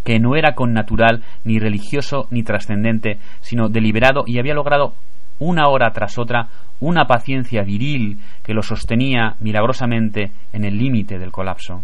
que 0.05 0.19
no 0.19 0.37
era 0.37 0.55
con 0.55 0.73
natural, 0.73 1.23
ni 1.45 1.59
religioso, 1.59 2.29
ni 2.31 2.43
trascendente, 2.43 3.19
sino 3.43 3.69
deliberado 3.69 4.23
y 4.27 4.39
había 4.39 4.55
logrado 4.55 4.95
una 5.41 5.69
hora 5.69 5.91
tras 5.91 6.19
otra 6.19 6.49
una 6.81 7.07
paciencia 7.07 7.63
viril 7.63 8.19
que 8.43 8.55
lo 8.55 8.63
sostenía 8.63 9.35
milagrosamente 9.41 10.31
en 10.53 10.65
el 10.65 10.79
límite 10.79 11.19
del 11.19 11.33
colapso. 11.33 11.83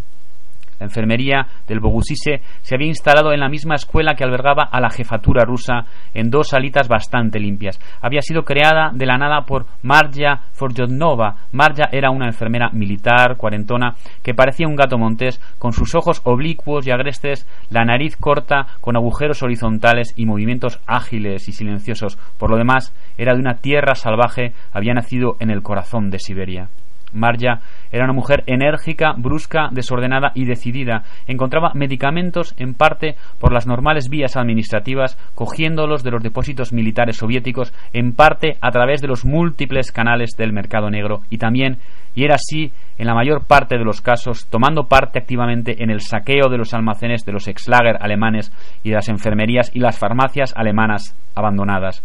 La 0.79 0.87
enfermería 0.87 1.47
del 1.67 1.81
Bogusise 1.81 2.41
se 2.61 2.75
había 2.75 2.89
instalado 2.89 3.33
en 3.33 3.41
la 3.41 3.49
misma 3.49 3.75
escuela 3.75 4.15
que 4.15 4.25
albergaba 4.25 4.65
a 4.71 4.81
la 4.81 4.91
jefatura 4.91 5.45
rusa 5.45 5.87
en 6.15 6.31
dos 6.31 6.49
salitas 6.49 6.89
bastante 6.89 7.39
limpias. 7.39 7.81
Había 8.01 8.23
sido 8.23 8.43
creada 8.43 8.91
de 8.93 9.07
la 9.07 9.19
nada 9.19 9.43
por 9.43 9.67
Marja 9.83 10.43
Forjotnova. 10.53 11.37
Marja 11.53 11.89
era 11.93 12.11
una 12.11 12.27
enfermera 12.27 12.71
militar, 12.73 13.37
cuarentona, 13.37 13.95
que 14.23 14.35
parecía 14.35 14.69
un 14.69 14.77
gato 14.77 14.99
montés, 14.99 15.41
con 15.59 15.73
sus 15.73 15.95
ojos 15.95 16.21
oblicuos 16.25 16.87
y 16.87 16.91
agrestes, 16.91 17.47
la 17.71 17.85
nariz 17.85 18.17
corta, 18.17 18.67
con 18.81 18.97
agujeros 18.97 19.43
horizontales 19.43 20.13
y 20.17 20.27
movimientos 20.27 20.81
ágiles 20.87 21.49
y 21.49 21.53
silenciosos. 21.53 22.19
Por 22.39 22.51
lo 22.51 22.57
demás, 22.57 22.95
era 23.17 23.35
de 23.35 23.41
una 23.41 23.57
tierra 23.57 23.95
salvaje, 23.95 24.53
había 24.73 24.95
nacido 24.95 25.37
en 25.41 25.51
el 25.51 25.63
corazón 25.63 26.11
de 26.11 26.19
Siberia. 26.19 26.69
Marja 27.13 27.61
era 27.91 28.05
una 28.05 28.13
mujer 28.13 28.43
enérgica, 28.47 29.15
brusca, 29.17 29.69
desordenada 29.71 30.33
y 30.35 30.45
decidida. 30.45 31.03
Encontraba 31.27 31.73
medicamentos 31.75 32.55
en 32.59 32.75
parte 32.75 33.17
por 33.39 33.53
las 33.53 33.67
normales 33.67 34.09
vías 34.09 34.37
administrativas, 34.37 35.17
cogiéndolos 35.35 36.03
de 36.03 36.11
los 36.11 36.23
depósitos 36.23 36.73
militares 36.73 37.17
soviéticos, 37.17 37.73
en 37.93 38.13
parte 38.13 38.57
a 38.61 38.71
través 38.71 39.01
de 39.01 39.09
los 39.09 39.25
múltiples 39.25 39.93
canales 39.93 40.31
del 40.37 40.53
mercado 40.53 40.91
negro 40.91 41.23
y 41.31 41.39
también, 41.39 41.79
y 42.15 42.25
era 42.25 42.37
así 42.37 42.73
en 42.99 43.07
la 43.07 43.15
mayor 43.15 43.47
parte 43.47 43.77
de 43.79 43.85
los 43.85 44.01
casos, 44.01 44.47
tomando 44.49 44.85
parte 44.85 45.19
activamente 45.19 45.83
en 45.83 45.91
el 45.91 46.01
saqueo 46.01 46.49
de 46.51 46.59
los 46.59 46.75
almacenes 46.75 47.25
de 47.25 47.33
los 47.33 47.49
exlager 47.49 47.97
alemanes 48.01 48.53
y 48.83 48.91
de 48.91 48.97
las 48.97 49.09
enfermerías 49.09 49.71
y 49.75 49.81
las 49.81 49.99
farmacias 49.99 50.55
alemanas 50.57 51.15
abandonadas 51.35 52.03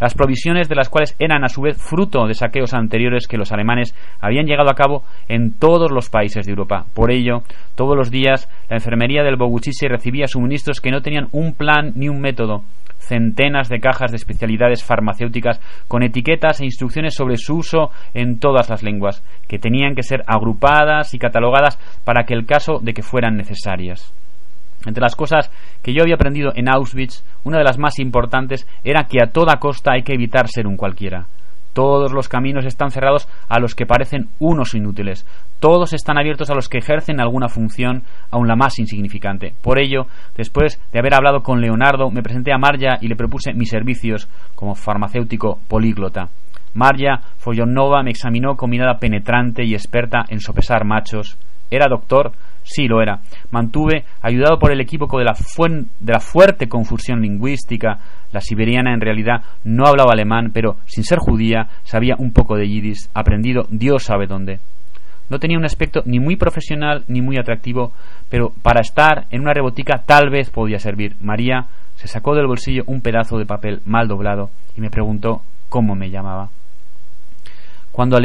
las 0.00 0.14
provisiones 0.14 0.68
de 0.68 0.74
las 0.74 0.88
cuales 0.88 1.14
eran 1.18 1.44
a 1.44 1.48
su 1.48 1.62
vez 1.62 1.76
fruto 1.76 2.26
de 2.26 2.34
saqueos 2.34 2.74
anteriores 2.74 3.28
que 3.28 3.36
los 3.36 3.52
alemanes 3.52 3.94
habían 4.20 4.46
llegado 4.46 4.70
a 4.70 4.74
cabo 4.74 5.04
en 5.28 5.52
todos 5.52 5.90
los 5.90 6.10
países 6.10 6.46
de 6.46 6.52
Europa. 6.52 6.86
Por 6.94 7.12
ello, 7.12 7.42
todos 7.74 7.96
los 7.96 8.10
días 8.10 8.48
la 8.68 8.76
enfermería 8.76 9.22
del 9.22 9.36
Boguchise 9.36 9.88
recibía 9.88 10.26
suministros 10.26 10.80
que 10.80 10.90
no 10.90 11.02
tenían 11.02 11.28
un 11.32 11.54
plan 11.54 11.92
ni 11.94 12.08
un 12.08 12.20
método, 12.20 12.64
centenas 12.98 13.68
de 13.68 13.80
cajas 13.80 14.10
de 14.10 14.16
especialidades 14.16 14.84
farmacéuticas 14.84 15.60
con 15.88 16.02
etiquetas 16.02 16.60
e 16.60 16.64
instrucciones 16.64 17.14
sobre 17.14 17.36
su 17.36 17.56
uso 17.56 17.90
en 18.14 18.38
todas 18.38 18.70
las 18.70 18.82
lenguas, 18.82 19.22
que 19.48 19.58
tenían 19.58 19.94
que 19.94 20.02
ser 20.02 20.22
agrupadas 20.26 21.12
y 21.14 21.18
catalogadas 21.18 21.78
para 22.04 22.24
que 22.24 22.34
el 22.34 22.46
caso 22.46 22.78
de 22.80 22.94
que 22.94 23.02
fueran 23.02 23.36
necesarias. 23.36 24.14
Entre 24.86 25.02
las 25.02 25.16
cosas 25.16 25.50
que 25.82 25.92
yo 25.92 26.02
había 26.02 26.14
aprendido 26.14 26.52
en 26.54 26.68
Auschwitz, 26.68 27.22
una 27.44 27.58
de 27.58 27.64
las 27.64 27.78
más 27.78 27.98
importantes 27.98 28.66
era 28.84 29.04
que 29.04 29.22
a 29.22 29.30
toda 29.30 29.58
costa 29.58 29.92
hay 29.92 30.02
que 30.02 30.14
evitar 30.14 30.48
ser 30.48 30.66
un 30.66 30.76
cualquiera. 30.76 31.26
Todos 31.72 32.12
los 32.12 32.28
caminos 32.28 32.64
están 32.66 32.90
cerrados 32.90 33.28
a 33.48 33.60
los 33.60 33.76
que 33.76 33.86
parecen 33.86 34.28
unos 34.40 34.74
inútiles. 34.74 35.24
Todos 35.60 35.92
están 35.92 36.18
abiertos 36.18 36.50
a 36.50 36.54
los 36.54 36.68
que 36.68 36.78
ejercen 36.78 37.20
alguna 37.20 37.48
función, 37.48 38.02
aun 38.30 38.48
la 38.48 38.56
más 38.56 38.78
insignificante. 38.80 39.54
Por 39.62 39.78
ello, 39.78 40.06
después 40.36 40.80
de 40.92 40.98
haber 40.98 41.14
hablado 41.14 41.42
con 41.42 41.60
Leonardo, 41.60 42.10
me 42.10 42.22
presenté 42.22 42.52
a 42.52 42.58
Marja 42.58 42.98
y 43.00 43.06
le 43.06 43.14
propuse 43.14 43.52
mis 43.52 43.70
servicios 43.70 44.28
como 44.56 44.74
farmacéutico 44.74 45.60
políglota. 45.68 46.28
Marja 46.74 47.20
Follonova 47.38 48.02
me 48.02 48.10
examinó 48.10 48.56
con 48.56 48.70
mirada 48.70 48.98
penetrante 48.98 49.64
y 49.64 49.74
experta 49.74 50.24
en 50.28 50.40
sopesar 50.40 50.84
machos. 50.84 51.38
Era 51.70 51.86
doctor, 51.88 52.32
Sí, 52.72 52.86
lo 52.86 53.02
era. 53.02 53.18
Mantuve, 53.50 54.04
ayudado 54.22 54.60
por 54.60 54.70
el 54.70 54.80
equipo 54.80 55.08
de 55.18 55.24
la, 55.24 55.34
de 55.34 56.12
la 56.12 56.20
fuerte 56.20 56.68
confusión 56.68 57.20
lingüística, 57.20 57.98
la 58.30 58.40
siberiana 58.40 58.94
en 58.94 59.00
realidad 59.00 59.42
no 59.64 59.86
hablaba 59.86 60.12
alemán, 60.12 60.52
pero 60.54 60.76
sin 60.86 61.02
ser 61.02 61.18
judía 61.18 61.66
sabía 61.82 62.14
un 62.16 62.32
poco 62.32 62.56
de 62.56 62.68
yiddish, 62.68 63.08
aprendido 63.12 63.66
Dios 63.70 64.04
sabe 64.04 64.28
dónde. 64.28 64.60
No 65.28 65.40
tenía 65.40 65.58
un 65.58 65.64
aspecto 65.64 66.02
ni 66.04 66.20
muy 66.20 66.36
profesional 66.36 67.02
ni 67.08 67.20
muy 67.20 67.38
atractivo, 67.38 67.92
pero 68.28 68.52
para 68.62 68.82
estar 68.82 69.26
en 69.32 69.40
una 69.40 69.52
rebotica 69.52 70.04
tal 70.06 70.30
vez 70.30 70.50
podía 70.50 70.78
servir. 70.78 71.16
María 71.20 71.66
se 71.96 72.06
sacó 72.06 72.36
del 72.36 72.46
bolsillo 72.46 72.84
un 72.86 73.00
pedazo 73.00 73.36
de 73.36 73.46
papel 73.46 73.80
mal 73.84 74.06
doblado 74.06 74.50
y 74.76 74.80
me 74.80 74.90
preguntó 74.90 75.42
cómo 75.68 75.96
me 75.96 76.08
llamaba. 76.08 76.50
Cuando, 77.90 78.16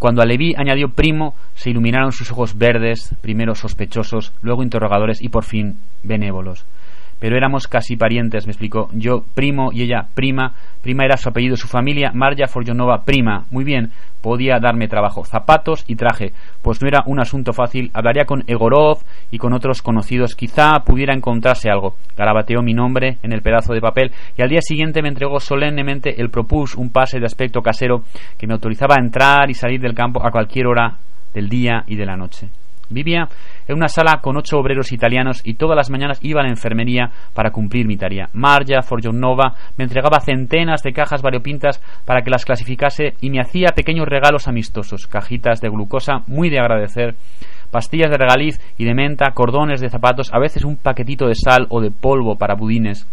cuando 0.00 0.22
a 0.22 0.26
Leví 0.26 0.54
añadió 0.56 0.88
primo, 0.88 1.34
se 1.54 1.70
iluminaron 1.70 2.10
sus 2.10 2.32
ojos 2.32 2.56
verdes, 2.56 3.14
primero 3.20 3.54
sospechosos, 3.54 4.32
luego 4.40 4.64
interrogadores 4.64 5.22
y 5.22 5.28
por 5.28 5.44
fin 5.44 5.76
benévolos 6.02 6.64
pero 7.20 7.36
éramos 7.36 7.68
casi 7.68 7.96
parientes, 7.96 8.46
me 8.46 8.52
explicó. 8.52 8.88
Yo 8.92 9.22
primo 9.34 9.70
y 9.72 9.82
ella 9.82 10.08
prima. 10.14 10.54
Prima 10.82 11.04
era 11.04 11.18
su 11.18 11.28
apellido, 11.28 11.56
su 11.56 11.68
familia, 11.68 12.10
Marja 12.14 12.46
Forjonova, 12.46 13.04
prima. 13.04 13.44
Muy 13.50 13.62
bien, 13.62 13.92
podía 14.22 14.58
darme 14.58 14.88
trabajo. 14.88 15.24
Zapatos 15.24 15.84
y 15.86 15.96
traje. 15.96 16.32
Pues 16.62 16.80
no 16.80 16.88
era 16.88 17.02
un 17.06 17.20
asunto 17.20 17.52
fácil. 17.52 17.90
Hablaría 17.92 18.24
con 18.24 18.42
Egorov 18.46 18.98
y 19.30 19.36
con 19.36 19.52
otros 19.52 19.82
conocidos. 19.82 20.34
Quizá 20.34 20.80
pudiera 20.84 21.14
encontrarse 21.14 21.70
algo. 21.70 21.94
Garabateó 22.16 22.62
mi 22.62 22.72
nombre 22.72 23.18
en 23.22 23.32
el 23.32 23.42
pedazo 23.42 23.74
de 23.74 23.82
papel 23.82 24.12
y 24.38 24.42
al 24.42 24.48
día 24.48 24.62
siguiente 24.62 25.02
me 25.02 25.08
entregó 25.08 25.38
solemnemente 25.40 26.20
el 26.20 26.30
propus, 26.30 26.74
un 26.74 26.90
pase 26.90 27.20
de 27.20 27.26
aspecto 27.26 27.60
casero 27.60 28.02
que 28.38 28.46
me 28.46 28.54
autorizaba 28.54 28.94
a 28.94 29.04
entrar 29.04 29.50
y 29.50 29.54
salir 29.54 29.80
del 29.80 29.94
campo 29.94 30.26
a 30.26 30.30
cualquier 30.30 30.66
hora 30.66 30.96
del 31.34 31.50
día 31.50 31.84
y 31.86 31.96
de 31.96 32.06
la 32.06 32.16
noche. 32.16 32.48
Vivía 32.90 33.28
en 33.66 33.76
una 33.76 33.88
sala 33.88 34.20
con 34.20 34.36
ocho 34.36 34.58
obreros 34.58 34.92
italianos 34.92 35.40
y 35.44 35.54
todas 35.54 35.76
las 35.76 35.90
mañanas 35.90 36.18
iba 36.22 36.40
a 36.40 36.44
la 36.44 36.50
enfermería 36.50 37.10
para 37.34 37.50
cumplir 37.50 37.86
mi 37.86 37.96
tarea. 37.96 38.28
Marja 38.32 38.82
Forjonova 38.82 39.54
me 39.76 39.84
entregaba 39.84 40.20
centenas 40.20 40.82
de 40.82 40.92
cajas 40.92 41.22
variopintas 41.22 41.80
para 42.04 42.22
que 42.22 42.30
las 42.30 42.44
clasificase 42.44 43.14
y 43.20 43.30
me 43.30 43.40
hacía 43.40 43.68
pequeños 43.74 44.08
regalos 44.08 44.48
amistosos, 44.48 45.06
cajitas 45.06 45.60
de 45.60 45.68
glucosa 45.68 46.22
muy 46.26 46.50
de 46.50 46.58
agradecer, 46.58 47.14
pastillas 47.70 48.10
de 48.10 48.18
regaliz 48.18 48.60
y 48.76 48.84
de 48.84 48.94
menta, 48.94 49.32
cordones 49.32 49.80
de 49.80 49.88
zapatos, 49.88 50.32
a 50.32 50.38
veces 50.38 50.64
un 50.64 50.76
paquetito 50.76 51.26
de 51.26 51.34
sal 51.34 51.66
o 51.70 51.80
de 51.80 51.90
polvo 51.90 52.36
para 52.36 52.54
budines. 52.54 53.06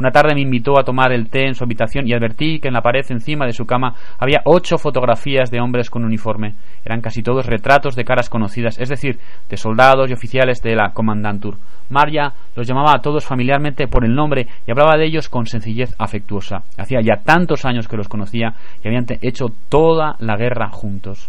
Una 0.00 0.12
tarde 0.12 0.34
me 0.34 0.40
invitó 0.40 0.80
a 0.80 0.82
tomar 0.82 1.12
el 1.12 1.28
té 1.28 1.46
en 1.46 1.54
su 1.54 1.62
habitación 1.62 2.08
y 2.08 2.14
advertí 2.14 2.58
que 2.58 2.68
en 2.68 2.74
la 2.74 2.80
pared 2.80 3.04
encima 3.10 3.44
de 3.44 3.52
su 3.52 3.66
cama 3.66 3.94
había 4.18 4.40
ocho 4.46 4.78
fotografías 4.78 5.50
de 5.50 5.60
hombres 5.60 5.90
con 5.90 6.06
uniforme. 6.06 6.54
Eran 6.82 7.02
casi 7.02 7.22
todos 7.22 7.44
retratos 7.44 7.96
de 7.96 8.04
caras 8.04 8.30
conocidas, 8.30 8.80
es 8.80 8.88
decir, 8.88 9.18
de 9.50 9.58
soldados 9.58 10.08
y 10.08 10.14
oficiales 10.14 10.62
de 10.62 10.74
la 10.74 10.94
Commandantur. 10.94 11.58
Maria 11.90 12.32
los 12.56 12.66
llamaba 12.66 12.94
a 12.94 13.02
todos 13.02 13.26
familiarmente 13.26 13.88
por 13.88 14.06
el 14.06 14.14
nombre 14.14 14.46
y 14.66 14.70
hablaba 14.70 14.96
de 14.96 15.04
ellos 15.04 15.28
con 15.28 15.44
sencillez 15.44 15.94
afectuosa. 15.98 16.62
Hacía 16.78 17.00
ya 17.02 17.22
tantos 17.22 17.66
años 17.66 17.86
que 17.86 17.98
los 17.98 18.08
conocía 18.08 18.54
y 18.82 18.88
habían 18.88 19.04
hecho 19.20 19.48
toda 19.68 20.16
la 20.18 20.38
guerra 20.38 20.70
juntos. 20.70 21.28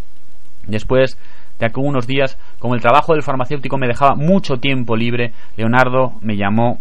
Después 0.65 1.17
de 1.59 1.65
algunos 1.65 2.07
días, 2.07 2.37
como 2.57 2.75
el 2.75 2.81
trabajo 2.81 3.11
del 3.11 3.23
farmacéutico 3.23 3.77
me 3.77 3.87
dejaba 3.87 4.15
mucho 4.15 4.61
tiempo 4.61 4.95
libre, 4.95 5.33
Leonardo 5.57 6.13
me 6.21 6.37
llamó 6.37 6.79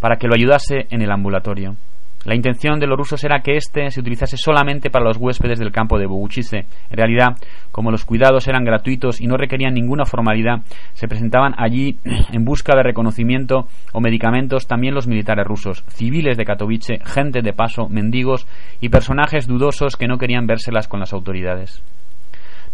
para 0.00 0.16
que 0.16 0.26
lo 0.26 0.34
ayudase 0.34 0.86
en 0.90 1.02
el 1.02 1.10
ambulatorio. 1.10 1.76
La 2.24 2.34
intención 2.34 2.80
de 2.80 2.86
los 2.86 2.98
rusos 2.98 3.22
era 3.22 3.40
que 3.40 3.56
éste 3.56 3.90
se 3.90 4.00
utilizase 4.00 4.36
solamente 4.36 4.90
para 4.90 5.04
los 5.04 5.16
huéspedes 5.16 5.58
del 5.60 5.70
campo 5.70 5.98
de 5.98 6.06
Boguchise. 6.06 6.66
En 6.90 6.96
realidad, 6.96 7.36
como 7.70 7.92
los 7.92 8.04
cuidados 8.04 8.48
eran 8.48 8.64
gratuitos 8.64 9.20
y 9.20 9.26
no 9.26 9.36
requerían 9.36 9.72
ninguna 9.72 10.04
formalidad, 10.04 10.62
se 10.94 11.06
presentaban 11.06 11.54
allí 11.56 11.96
en 12.32 12.44
busca 12.44 12.76
de 12.76 12.82
reconocimiento 12.82 13.68
o 13.92 14.00
medicamentos 14.00 14.66
también 14.66 14.94
los 14.94 15.06
militares 15.06 15.46
rusos, 15.46 15.84
civiles 15.88 16.36
de 16.36 16.44
Katowice, 16.44 16.98
gente 17.04 17.40
de 17.40 17.52
paso, 17.52 17.88
mendigos 17.88 18.46
y 18.80 18.88
personajes 18.88 19.46
dudosos 19.46 19.96
que 19.96 20.08
no 20.08 20.18
querían 20.18 20.46
vérselas 20.46 20.88
con 20.88 21.00
las 21.00 21.12
autoridades. 21.12 21.82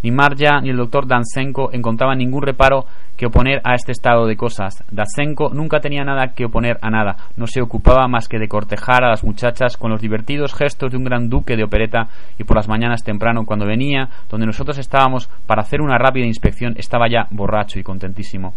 Ni 0.04 0.10
Marja 0.10 0.60
ni 0.60 0.68
el 0.68 0.76
doctor 0.76 1.06
Dansenko 1.06 1.70
encontraban 1.72 2.18
ningún 2.18 2.42
reparo 2.42 2.84
que 3.16 3.24
oponer 3.24 3.62
a 3.64 3.74
este 3.74 3.92
estado 3.92 4.26
de 4.26 4.36
cosas. 4.36 4.84
Dansenko 4.90 5.48
nunca 5.54 5.80
tenía 5.80 6.04
nada 6.04 6.34
que 6.34 6.44
oponer 6.44 6.76
a 6.82 6.90
nada, 6.90 7.16
no 7.38 7.46
se 7.46 7.62
ocupaba 7.62 8.06
más 8.06 8.28
que 8.28 8.38
de 8.38 8.46
cortejar 8.46 9.02
a 9.02 9.08
las 9.08 9.24
muchachas 9.24 9.78
con 9.78 9.90
los 9.90 10.02
divertidos 10.02 10.52
gestos 10.52 10.90
de 10.90 10.98
un 10.98 11.04
gran 11.04 11.30
duque 11.30 11.56
de 11.56 11.64
opereta 11.64 12.08
y 12.38 12.44
por 12.44 12.58
las 12.58 12.68
mañanas 12.68 13.02
temprano 13.02 13.46
cuando 13.46 13.64
venía, 13.64 14.10
donde 14.28 14.44
nosotros 14.44 14.76
estábamos 14.76 15.30
para 15.46 15.62
hacer 15.62 15.80
una 15.80 15.96
rápida 15.96 16.26
inspección, 16.26 16.74
estaba 16.76 17.08
ya 17.08 17.26
borracho 17.30 17.78
y 17.78 17.82
contentísimo. 17.82 18.52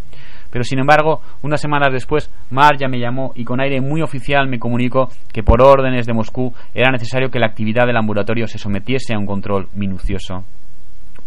Pero 0.51 0.66
sin 0.66 0.80
embargo, 0.80 1.22
unas 1.44 1.62
semanas 1.62 1.94
después, 1.94 2.30
Marja 2.51 2.89
me 2.89 3.00
llamó 3.00 3.32
y 3.36 3.46
con 3.46 3.62
aire 3.62 3.80
muy 3.80 4.01
oficial 4.01 4.50
me 4.50 4.60
comunicó 4.60 5.08
que 5.32 5.44
por 5.44 5.62
órdenes 5.62 6.06
de 6.08 6.13
Moscú 6.13 6.54
era 6.74 6.92
necesario 6.92 7.30
que 7.30 7.39
la 7.39 7.48
actividad 7.48 7.88
del 7.88 7.96
ambulatorio 7.96 8.48
se 8.48 8.58
sometiese 8.58 9.13
a 9.13 9.18
un 9.18 9.25
control 9.25 9.70
minucioso. 9.75 10.44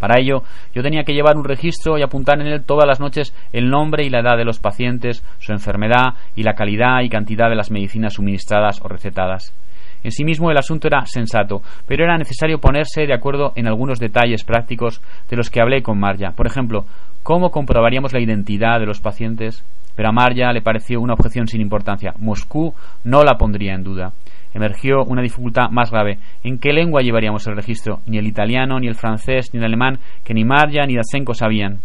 Para 0.00 0.19
ello, 0.19 0.42
yo 0.75 0.83
tenía 0.83 1.04
que 1.04 1.12
llevar 1.12 1.37
un 1.37 1.45
registro 1.45 1.99
y 1.99 2.02
apuntar 2.02 2.40
en 2.40 2.47
él 2.47 2.64
todas 2.64 2.88
las 2.88 3.00
noches 3.00 3.35
el 3.52 3.69
nombre 3.69 4.04
y 4.04 4.09
la 4.09 4.21
edad 4.21 4.38
de 4.38 4.47
los 4.47 4.59
pacientes, 4.59 5.23
su 5.38 5.52
enfermedad 5.52 6.14
y 6.35 6.42
la 6.42 6.54
calidad 6.54 7.02
y 7.02 7.11
cantidad 7.11 7.50
de 7.50 7.54
las 7.54 7.71
medicinas 7.71 8.14
suministradas 8.14 8.80
o 8.83 8.88
recetadas. 8.88 9.54
En 10.02 10.11
sí 10.11 10.25
mismo 10.25 10.50
el 10.50 10.57
asunto 10.57 10.88
era 10.88 11.04
sensato, 11.04 11.61
pero 11.87 12.04
era 12.04 12.16
necesario 12.16 12.59
ponerse 12.59 13.07
de 13.07 13.12
acuerdo 13.12 13.52
en 13.57 13.66
algunos 13.66 13.99
detalles 13.99 14.42
prácticos 14.42 15.02
de 15.28 15.37
los 15.37 15.50
que 15.50 15.61
hablé 15.61 15.83
con 15.83 16.00
Marja. 16.00 16.33
Por 16.35 16.47
ejemplo, 16.47 16.87
¿cómo 17.23 17.50
comprobaríamos 17.50 18.14
la 18.14 18.21
identidad 18.21 18.80
de 18.80 18.87
los 18.87 19.00
pacientes? 19.00 19.62
Pero 19.95 20.09
a 20.09 20.12
Marja 20.12 20.54
le 20.54 20.62
pareció 20.62 20.99
una 21.02 21.12
objeción 21.12 21.47
sin 21.47 21.61
importancia. 21.61 22.14
Moscú 22.19 22.73
no 23.04 23.23
la 23.23 23.37
pondría 23.37 23.75
en 23.75 23.85
duda 23.85 24.12
emergió 24.54 25.04
una 25.04 25.23
dificultad 25.23 25.71
más 25.71 25.90
grave. 25.90 26.19
¿En 26.42 26.59
qué 26.59 26.73
lengua 26.73 27.02
llevaríamos 27.02 27.47
el 27.47 27.57
registro? 27.57 28.00
Ni 28.07 28.19
el 28.19 28.26
italiano, 28.26 28.78
ni 28.78 28.88
el 28.88 28.95
francés, 28.95 29.50
ni 29.52 29.59
el 29.59 29.66
alemán, 29.66 29.99
que 30.25 30.35
ni 30.35 30.45
Marja 30.45 30.87
ni 30.87 30.97
Dasenko 30.97 31.35
sabían. 31.35 31.78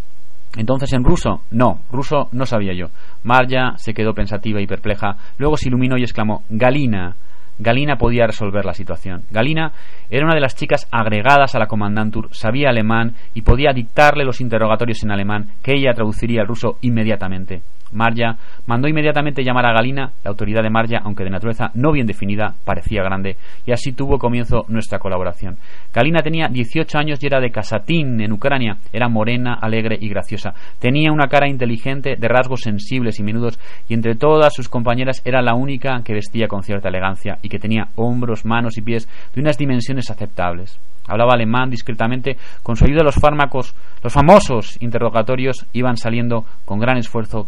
Entonces, 0.57 0.93
¿en 0.93 1.03
ruso? 1.03 1.41
No, 1.51 1.79
ruso 1.91 2.29
no 2.31 2.45
sabía 2.45 2.73
yo. 2.73 2.87
Marja 3.23 3.73
se 3.77 3.93
quedó 3.93 4.13
pensativa 4.13 4.61
y 4.61 4.67
perpleja. 4.67 5.17
Luego 5.37 5.57
se 5.57 5.67
iluminó 5.67 5.97
y 5.97 6.03
exclamó: 6.03 6.43
Galina. 6.49 7.15
Galina 7.57 7.95
podía 7.95 8.27
resolver 8.27 8.65
la 8.65 8.73
situación. 8.73 9.23
Galina 9.31 9.71
era 10.09 10.25
una 10.25 10.35
de 10.35 10.41
las 10.41 10.55
chicas 10.55 10.87
agregadas 10.91 11.55
a 11.55 11.59
la 11.59 11.67
Comandantur, 11.67 12.27
sabía 12.31 12.69
alemán 12.69 13.13
y 13.33 13.43
podía 13.43 13.71
dictarle 13.71 14.25
los 14.25 14.41
interrogatorios 14.41 15.03
en 15.03 15.11
alemán, 15.11 15.45
que 15.63 15.73
ella 15.73 15.93
traduciría 15.93 16.41
al 16.41 16.47
ruso 16.47 16.77
inmediatamente. 16.81 17.61
Marja 17.91 18.37
mandó 18.65 18.87
inmediatamente 18.87 19.43
llamar 19.43 19.65
a 19.65 19.73
Galina, 19.73 20.11
la 20.23 20.31
autoridad 20.31 20.63
de 20.63 20.69
Marja, 20.69 20.99
aunque 21.03 21.23
de 21.23 21.29
naturaleza 21.29 21.71
no 21.75 21.91
bien 21.91 22.07
definida, 22.07 22.53
parecía 22.65 23.03
grande, 23.03 23.37
y 23.65 23.71
así 23.71 23.93
tuvo 23.93 24.17
comienzo 24.17 24.65
nuestra 24.67 24.99
colaboración. 24.99 25.57
Galina 25.93 26.21
tenía 26.21 26.47
18 26.47 26.97
años 26.97 27.19
y 27.21 27.27
era 27.27 27.39
de 27.39 27.51
Kasatín, 27.51 28.21
en 28.21 28.31
Ucrania. 28.31 28.77
Era 28.91 29.07
morena, 29.07 29.57
alegre 29.61 29.97
y 29.99 30.09
graciosa. 30.09 30.53
Tenía 30.79 31.11
una 31.11 31.27
cara 31.27 31.47
inteligente, 31.47 32.15
de 32.17 32.27
rasgos 32.27 32.61
sensibles 32.61 33.19
y 33.19 33.23
menudos, 33.23 33.59
y 33.87 33.93
entre 33.93 34.15
todas 34.15 34.53
sus 34.53 34.69
compañeras 34.69 35.21
era 35.25 35.41
la 35.41 35.55
única 35.55 36.01
que 36.03 36.13
vestía 36.13 36.47
con 36.47 36.63
cierta 36.63 36.89
elegancia 36.89 37.37
y 37.41 37.49
que 37.49 37.59
tenía 37.59 37.89
hombros, 37.95 38.45
manos 38.45 38.77
y 38.77 38.81
pies 38.81 39.07
de 39.33 39.41
unas 39.41 39.57
dimensiones 39.57 40.09
aceptables. 40.09 40.79
Hablaba 41.07 41.33
alemán 41.33 41.69
discretamente, 41.69 42.37
con 42.63 42.75
su 42.75 42.85
ayuda 42.85 43.03
los 43.03 43.15
fármacos, 43.15 43.75
los 44.01 44.11
famosos 44.11 44.81
interrogatorios 44.81 45.65
iban 45.73 45.97
saliendo 45.97 46.45
con 46.65 46.79
gran 46.79 46.97
esfuerzo 46.97 47.47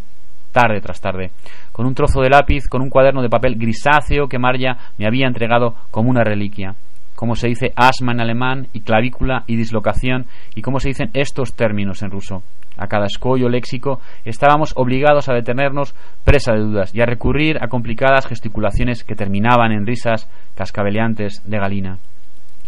tarde 0.57 0.81
tras 0.81 0.99
tarde, 0.99 1.29
con 1.71 1.85
un 1.85 1.93
trozo 1.93 2.21
de 2.21 2.31
lápiz, 2.31 2.67
con 2.67 2.81
un 2.81 2.89
cuaderno 2.89 3.21
de 3.21 3.29
papel 3.29 3.57
grisáceo 3.57 4.27
que 4.27 4.39
Marja 4.39 4.77
me 4.97 5.05
había 5.05 5.27
entregado 5.27 5.75
como 5.91 6.09
una 6.09 6.23
reliquia. 6.23 6.73
Cómo 7.15 7.35
se 7.35 7.47
dice 7.47 7.73
asma 7.75 8.13
en 8.13 8.21
alemán 8.21 8.67
y 8.73 8.81
clavícula 8.81 9.43
y 9.45 9.55
dislocación 9.55 10.25
y 10.55 10.63
cómo 10.63 10.79
se 10.79 10.89
dicen 10.89 11.11
estos 11.13 11.55
términos 11.55 12.01
en 12.01 12.09
ruso. 12.09 12.41
A 12.75 12.87
cada 12.87 13.05
escollo 13.05 13.49
léxico 13.49 14.01
estábamos 14.25 14.73
obligados 14.75 15.29
a 15.29 15.33
detenernos 15.33 15.93
presa 16.23 16.53
de 16.53 16.61
dudas 16.61 16.93
y 16.95 17.01
a 17.01 17.05
recurrir 17.05 17.57
a 17.61 17.67
complicadas 17.67 18.25
gesticulaciones 18.25 19.03
que 19.03 19.15
terminaban 19.15 19.71
en 19.71 19.85
risas 19.85 20.27
cascabeleantes 20.55 21.43
de 21.45 21.57
galina, 21.59 21.97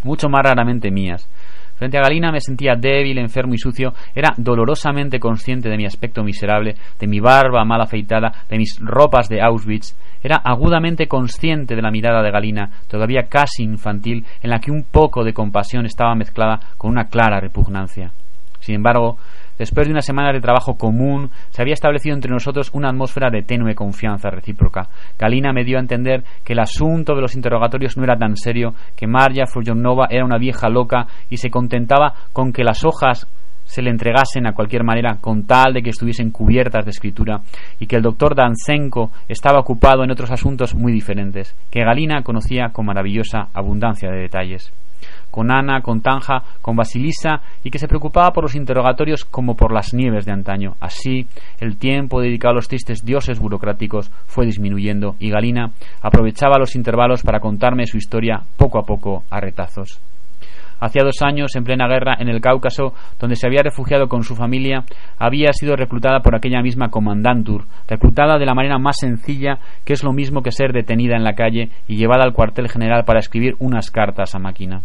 mucho 0.03 0.29
más 0.29 0.43
raramente 0.43 0.91
mías, 0.91 1.27
Frente 1.79 1.97
a 1.97 2.01
Galina 2.01 2.29
me 2.29 2.41
sentía 2.41 2.75
débil, 2.75 3.17
enfermo 3.19 3.53
y 3.53 3.57
sucio, 3.57 3.93
era 4.13 4.33
dolorosamente 4.35 5.17
consciente 5.17 5.69
de 5.69 5.77
mi 5.77 5.85
aspecto 5.85 6.25
miserable, 6.25 6.75
de 6.99 7.07
mi 7.07 7.21
barba 7.21 7.63
mal 7.63 7.79
afeitada, 7.79 8.33
de 8.49 8.57
mis 8.57 8.77
ropas 8.81 9.29
de 9.29 9.41
Auschwitz, 9.41 9.95
era 10.21 10.41
agudamente 10.43 11.07
consciente 11.07 11.77
de 11.77 11.81
la 11.81 11.89
mirada 11.89 12.21
de 12.21 12.31
Galina, 12.31 12.69
todavía 12.89 13.27
casi 13.29 13.63
infantil, 13.63 14.25
en 14.41 14.49
la 14.49 14.59
que 14.59 14.71
un 14.71 14.83
poco 14.83 15.23
de 15.23 15.31
compasión 15.31 15.85
estaba 15.85 16.15
mezclada 16.15 16.59
con 16.77 16.91
una 16.91 17.05
clara 17.05 17.39
repugnancia. 17.39 18.11
Sin 18.59 18.75
embargo, 18.75 19.17
Después 19.59 19.87
de 19.87 19.91
una 19.91 20.01
semana 20.01 20.31
de 20.31 20.39
trabajo 20.39 20.75
común, 20.75 21.31
se 21.49 21.61
había 21.61 21.73
establecido 21.73 22.15
entre 22.15 22.31
nosotros 22.31 22.71
una 22.71 22.89
atmósfera 22.89 23.29
de 23.29 23.41
tenue 23.41 23.75
confianza 23.75 24.29
recíproca. 24.29 24.87
Galina 25.19 25.51
me 25.51 25.65
dio 25.65 25.77
a 25.77 25.81
entender 25.81 26.23
que 26.45 26.53
el 26.53 26.59
asunto 26.59 27.13
de 27.13 27.21
los 27.21 27.35
interrogatorios 27.35 27.97
no 27.97 28.05
era 28.05 28.17
tan 28.17 28.37
serio, 28.37 28.73
que 28.95 29.05
Marja 29.05 29.47
Frujonova 29.47 30.07
era 30.09 30.23
una 30.23 30.37
vieja 30.37 30.69
loca 30.69 31.07
y 31.29 31.35
se 31.35 31.49
contentaba 31.49 32.13
con 32.31 32.53
que 32.53 32.63
las 32.63 32.85
hojas 32.85 33.27
se 33.65 33.81
le 33.81 33.89
entregasen 33.89 34.47
a 34.47 34.53
cualquier 34.53 34.85
manera 34.85 35.17
con 35.19 35.45
tal 35.45 35.73
de 35.73 35.83
que 35.83 35.89
estuviesen 35.89 36.31
cubiertas 36.31 36.85
de 36.85 36.91
escritura 36.91 37.41
y 37.81 37.85
que 37.85 37.97
el 37.97 38.01
doctor 38.01 38.35
Dansenko 38.35 39.11
estaba 39.27 39.59
ocupado 39.59 40.05
en 40.05 40.11
otros 40.11 40.31
asuntos 40.31 40.73
muy 40.73 40.93
diferentes, 40.93 41.53
que 41.69 41.83
Galina 41.83 42.23
conocía 42.23 42.69
con 42.71 42.85
maravillosa 42.85 43.49
abundancia 43.53 44.09
de 44.09 44.21
detalles 44.21 44.71
con 45.31 45.51
Ana, 45.51 45.81
con 45.81 46.01
Tanja, 46.01 46.43
con 46.61 46.75
Basilisa 46.75 47.41
y 47.63 47.69
que 47.69 47.79
se 47.79 47.87
preocupaba 47.87 48.31
por 48.31 48.43
los 48.43 48.55
interrogatorios 48.55 49.25
como 49.25 49.55
por 49.55 49.73
las 49.73 49.93
nieves 49.93 50.25
de 50.25 50.31
antaño. 50.31 50.75
Así, 50.79 51.27
el 51.59 51.77
tiempo 51.77 52.21
dedicado 52.21 52.51
a 52.51 52.55
los 52.55 52.67
tristes 52.67 53.03
dioses 53.03 53.39
burocráticos 53.39 54.11
fue 54.25 54.45
disminuyendo 54.45 55.15
y 55.19 55.29
Galina 55.29 55.71
aprovechaba 56.01 56.59
los 56.59 56.75
intervalos 56.75 57.23
para 57.23 57.39
contarme 57.39 57.85
su 57.85 57.97
historia 57.97 58.41
poco 58.57 58.79
a 58.79 58.83
poco 58.83 59.23
a 59.29 59.39
retazos. 59.39 59.99
Hacía 60.79 61.03
dos 61.03 61.21
años, 61.21 61.55
en 61.55 61.63
plena 61.63 61.87
guerra, 61.87 62.15
en 62.19 62.29
el 62.29 62.41
Cáucaso, 62.41 62.93
donde 63.19 63.35
se 63.35 63.47
había 63.47 63.63
refugiado 63.63 64.07
con 64.07 64.23
su 64.23 64.35
familia, 64.35 64.83
había 65.17 65.51
sido 65.53 65.75
reclutada 65.75 66.21
por 66.21 66.35
aquella 66.35 66.61
misma 66.61 66.89
comandantur, 66.89 67.65
reclutada 67.87 68.37
de 68.37 68.45
la 68.45 68.53
manera 68.53 68.77
más 68.77 68.97
sencilla, 68.99 69.59
que 69.85 69.93
es 69.93 70.03
lo 70.03 70.13
mismo 70.13 70.41
que 70.41 70.51
ser 70.51 70.71
detenida 70.73 71.15
en 71.15 71.23
la 71.23 71.33
calle 71.33 71.69
y 71.87 71.97
llevada 71.97 72.23
al 72.23 72.33
cuartel 72.33 72.69
general 72.69 73.03
para 73.05 73.19
escribir 73.19 73.55
unas 73.59 73.91
cartas 73.91 74.35
a 74.35 74.39
máquina. 74.39 74.81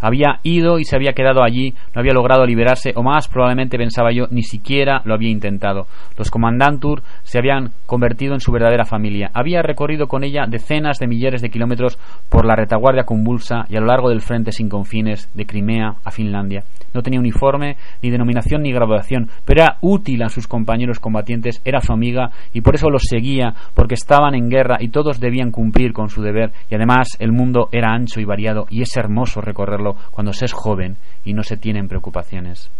Había 0.00 0.40
ido 0.42 0.78
y 0.78 0.84
se 0.84 0.96
había 0.96 1.12
quedado 1.12 1.42
allí, 1.42 1.74
no 1.94 2.00
había 2.00 2.12
logrado 2.12 2.44
liberarse, 2.46 2.92
o 2.94 3.02
más 3.02 3.28
probablemente 3.28 3.78
pensaba 3.78 4.12
yo, 4.12 4.26
ni 4.30 4.42
siquiera 4.42 5.02
lo 5.04 5.14
había 5.14 5.30
intentado. 5.30 5.86
Los 6.16 6.30
comandantur 6.30 7.02
se 7.22 7.38
habían 7.38 7.72
convertido 7.86 8.34
en 8.34 8.40
su 8.40 8.52
verdadera 8.52 8.84
familia. 8.84 9.30
Había 9.34 9.62
recorrido 9.62 10.06
con 10.06 10.24
ella 10.24 10.46
decenas 10.48 10.98
de 10.98 11.06
millares 11.06 11.42
de 11.42 11.50
kilómetros 11.50 11.98
por 12.28 12.44
la 12.44 12.56
retaguardia 12.56 13.04
convulsa 13.04 13.66
y 13.68 13.76
a 13.76 13.80
lo 13.80 13.86
largo 13.86 14.08
del 14.08 14.20
frente 14.20 14.52
sin 14.52 14.68
confines 14.68 15.28
de 15.34 15.46
Crimea 15.46 15.94
a 16.04 16.10
Finlandia. 16.10 16.64
No 16.94 17.02
tenía 17.02 17.20
uniforme, 17.20 17.76
ni 18.02 18.10
denominación 18.10 18.62
ni 18.62 18.72
graduación, 18.72 19.28
pero 19.44 19.62
era 19.62 19.76
útil 19.82 20.22
a 20.22 20.28
sus 20.28 20.46
compañeros 20.46 21.00
combatientes, 21.00 21.60
era 21.64 21.80
su 21.80 21.92
amiga 21.92 22.30
y 22.52 22.60
por 22.60 22.74
eso 22.74 22.90
los 22.90 23.02
seguía, 23.08 23.54
porque 23.74 23.94
estaban 23.94 24.34
en 24.34 24.48
guerra 24.48 24.78
y 24.80 24.88
todos 24.88 25.20
debían 25.20 25.50
cumplir 25.50 25.92
con 25.92 26.08
su 26.08 26.22
deber 26.22 26.52
y 26.70 26.74
además 26.74 27.08
el 27.18 27.32
mundo 27.32 27.68
era 27.72 27.92
ancho 27.92 28.20
y 28.20 28.24
variado 28.24 28.66
y 28.70 28.82
es 28.82 28.96
hermoso 28.96 29.40
recorrerlo 29.40 29.87
cuando 30.10 30.32
se 30.32 30.46
es 30.46 30.52
joven 30.52 30.96
y 31.24 31.34
no 31.34 31.42
se 31.42 31.56
tienen 31.56 31.88
preocupaciones. 31.88 32.70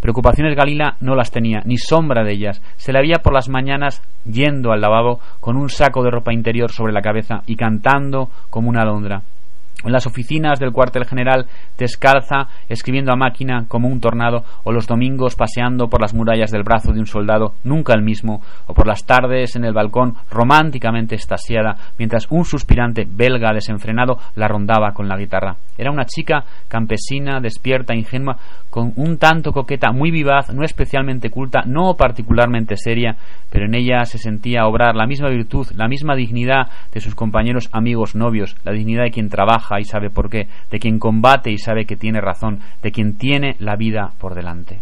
Preocupaciones 0.00 0.56
Galila 0.56 0.96
no 1.00 1.14
las 1.14 1.30
tenía, 1.30 1.60
ni 1.64 1.76
sombra 1.76 2.24
de 2.24 2.32
ellas. 2.32 2.62
Se 2.76 2.92
la 2.92 3.00
veía 3.00 3.18
por 3.18 3.34
las 3.34 3.48
mañanas 3.48 4.02
yendo 4.24 4.72
al 4.72 4.80
lavabo 4.80 5.20
con 5.40 5.56
un 5.56 5.68
saco 5.68 6.02
de 6.02 6.10
ropa 6.10 6.32
interior 6.32 6.70
sobre 6.70 6.92
la 6.92 7.02
cabeza 7.02 7.42
y 7.46 7.56
cantando 7.56 8.30
como 8.48 8.70
una 8.70 8.82
alondra 8.82 9.22
en 9.84 9.92
las 9.92 10.06
oficinas 10.06 10.58
del 10.58 10.72
cuartel 10.72 11.04
general 11.04 11.46
descalza, 11.78 12.48
escribiendo 12.68 13.12
a 13.12 13.16
máquina 13.16 13.64
como 13.68 13.88
un 13.88 14.00
tornado, 14.00 14.44
o 14.64 14.72
los 14.72 14.86
domingos 14.86 15.36
paseando 15.36 15.88
por 15.88 16.00
las 16.00 16.14
murallas 16.14 16.50
del 16.50 16.62
brazo 16.62 16.92
de 16.92 17.00
un 17.00 17.06
soldado, 17.06 17.54
nunca 17.64 17.94
el 17.94 18.02
mismo, 18.02 18.42
o 18.66 18.74
por 18.74 18.86
las 18.86 19.04
tardes 19.04 19.56
en 19.56 19.64
el 19.64 19.72
balcón 19.72 20.14
románticamente 20.30 21.14
estasiada, 21.14 21.76
mientras 21.98 22.26
un 22.30 22.44
suspirante 22.44 23.06
belga 23.08 23.52
desenfrenado 23.52 24.18
la 24.34 24.48
rondaba 24.48 24.92
con 24.92 25.08
la 25.08 25.16
guitarra. 25.16 25.56
Era 25.78 25.90
una 25.90 26.04
chica 26.04 26.44
campesina, 26.68 27.40
despierta, 27.40 27.94
ingenua, 27.94 28.36
con 28.68 28.92
un 28.96 29.18
tanto 29.18 29.52
coqueta, 29.52 29.92
muy 29.92 30.10
vivaz, 30.10 30.52
no 30.52 30.64
especialmente 30.64 31.30
culta, 31.30 31.62
no 31.66 31.94
particularmente 31.94 32.76
seria, 32.76 33.16
pero 33.50 33.66
en 33.66 33.74
ella 33.74 34.04
se 34.04 34.18
sentía 34.18 34.66
obrar 34.66 34.94
la 34.94 35.06
misma 35.06 35.28
virtud, 35.28 35.66
la 35.74 35.88
misma 35.88 36.14
dignidad 36.14 36.68
de 36.92 37.00
sus 37.00 37.14
compañeros 37.14 37.68
amigos 37.72 38.14
novios, 38.14 38.56
la 38.64 38.72
dignidad 38.72 39.04
de 39.04 39.10
quien 39.10 39.28
trabaja 39.28 39.69
y 39.78 39.84
sabe 39.84 40.10
por 40.10 40.30
qué, 40.30 40.48
de 40.70 40.78
quien 40.78 40.98
combate 40.98 41.50
y 41.50 41.58
sabe 41.58 41.84
que 41.84 41.96
tiene 41.96 42.20
razón, 42.20 42.60
de 42.82 42.90
quien 42.90 43.16
tiene 43.16 43.56
la 43.58 43.76
vida 43.76 44.12
por 44.18 44.34
delante. 44.34 44.80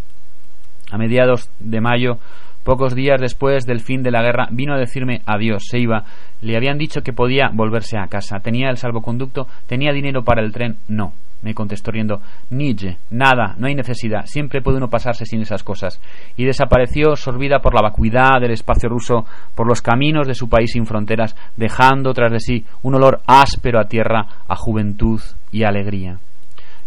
A 0.90 0.96
mediados 0.96 1.51
de 1.59 1.81
mayo, 1.81 2.18
pocos 2.64 2.94
días 2.94 3.20
después 3.20 3.66
del 3.66 3.81
fin 3.81 4.03
de 4.03 4.11
la 4.11 4.22
guerra, 4.22 4.48
vino 4.51 4.74
a 4.74 4.79
decirme 4.79 5.20
adiós, 5.27 5.64
se 5.68 5.79
iba. 5.79 6.05
Le 6.40 6.57
habían 6.57 6.79
dicho 6.79 7.03
que 7.03 7.12
podía 7.12 7.51
volverse 7.53 7.98
a 7.98 8.07
casa. 8.07 8.40
¿Tenía 8.40 8.70
el 8.70 8.79
salvoconducto? 8.79 9.46
¿Tenía 9.66 9.92
dinero 9.92 10.22
para 10.22 10.42
el 10.42 10.53
tren? 10.53 10.77
No 10.88 11.12
me 11.42 11.55
contestó 11.55 11.90
riendo. 11.90 12.20
Nietzsche, 12.51 12.98
nada, 13.11 13.55
no 13.59 13.66
hay 13.66 13.74
necesidad, 13.74 14.27
siempre 14.27 14.61
puede 14.61 14.79
uno 14.79 14.88
pasarse 14.88 15.24
sin 15.24 15.40
esas 15.40 15.62
cosas. 15.62 16.01
Y 16.37 16.44
desapareció 16.44 17.16
sorbida 17.16 17.61
por 17.61 17.74
la 17.74 17.83
vacuidad 17.83 18.40
del 18.40 18.53
espacio 18.53 18.88
ruso, 18.88 19.27
por 19.55 19.66
los 19.66 19.83
caminos 19.83 20.27
de 20.27 20.35
su 20.35 20.48
país 20.48 20.72
sin 20.72 20.87
fronteras, 20.87 21.37
dejando 21.57 22.12
tras 22.12 22.33
de 22.33 22.40
sí 22.40 22.64
un 22.83 22.94
olor 22.94 23.20
áspero 23.27 23.81
a 23.81 23.88
tierra, 23.88 24.27
a 24.46 24.57
juventud 24.57 25.20
y 25.53 25.64
alegría. 25.64 26.18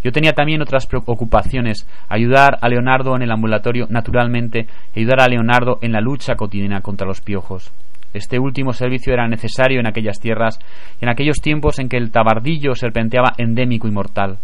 Yo 0.04 0.12
tenía 0.12 0.34
también 0.34 0.62
otras 0.62 0.88
preocupaciones, 0.88 1.88
ayudar 2.10 2.58
a 2.62 2.70
Leonardo 2.70 3.16
en 3.16 3.22
el 3.22 3.32
ambulatorio 3.32 3.86
naturalmente 3.90 4.68
ayudar 4.96 5.22
a 5.22 5.28
Leonardo 5.28 5.78
en 5.82 5.92
la 5.92 6.02
lucha 6.02 6.36
cotidiana 6.36 6.82
contra 6.82 7.06
los 7.06 7.22
piojos. 7.22 7.72
Este 8.14 8.40
último 8.40 8.74
servicio 8.74 9.14
era 9.14 9.28
necesario 9.28 9.80
en 9.80 9.88
aquellas 9.88 10.20
tierras 10.20 10.60
y 11.00 11.06
en 11.06 11.10
aquellos 11.10 11.38
tiempos 11.38 11.80
en 11.80 11.90
que 11.90 11.98
el 11.98 12.12
tabardillo 12.12 12.76
serpenteaba 12.76 13.34
endémico 13.38 13.88
y 13.88 13.92
mortal. 13.92 14.40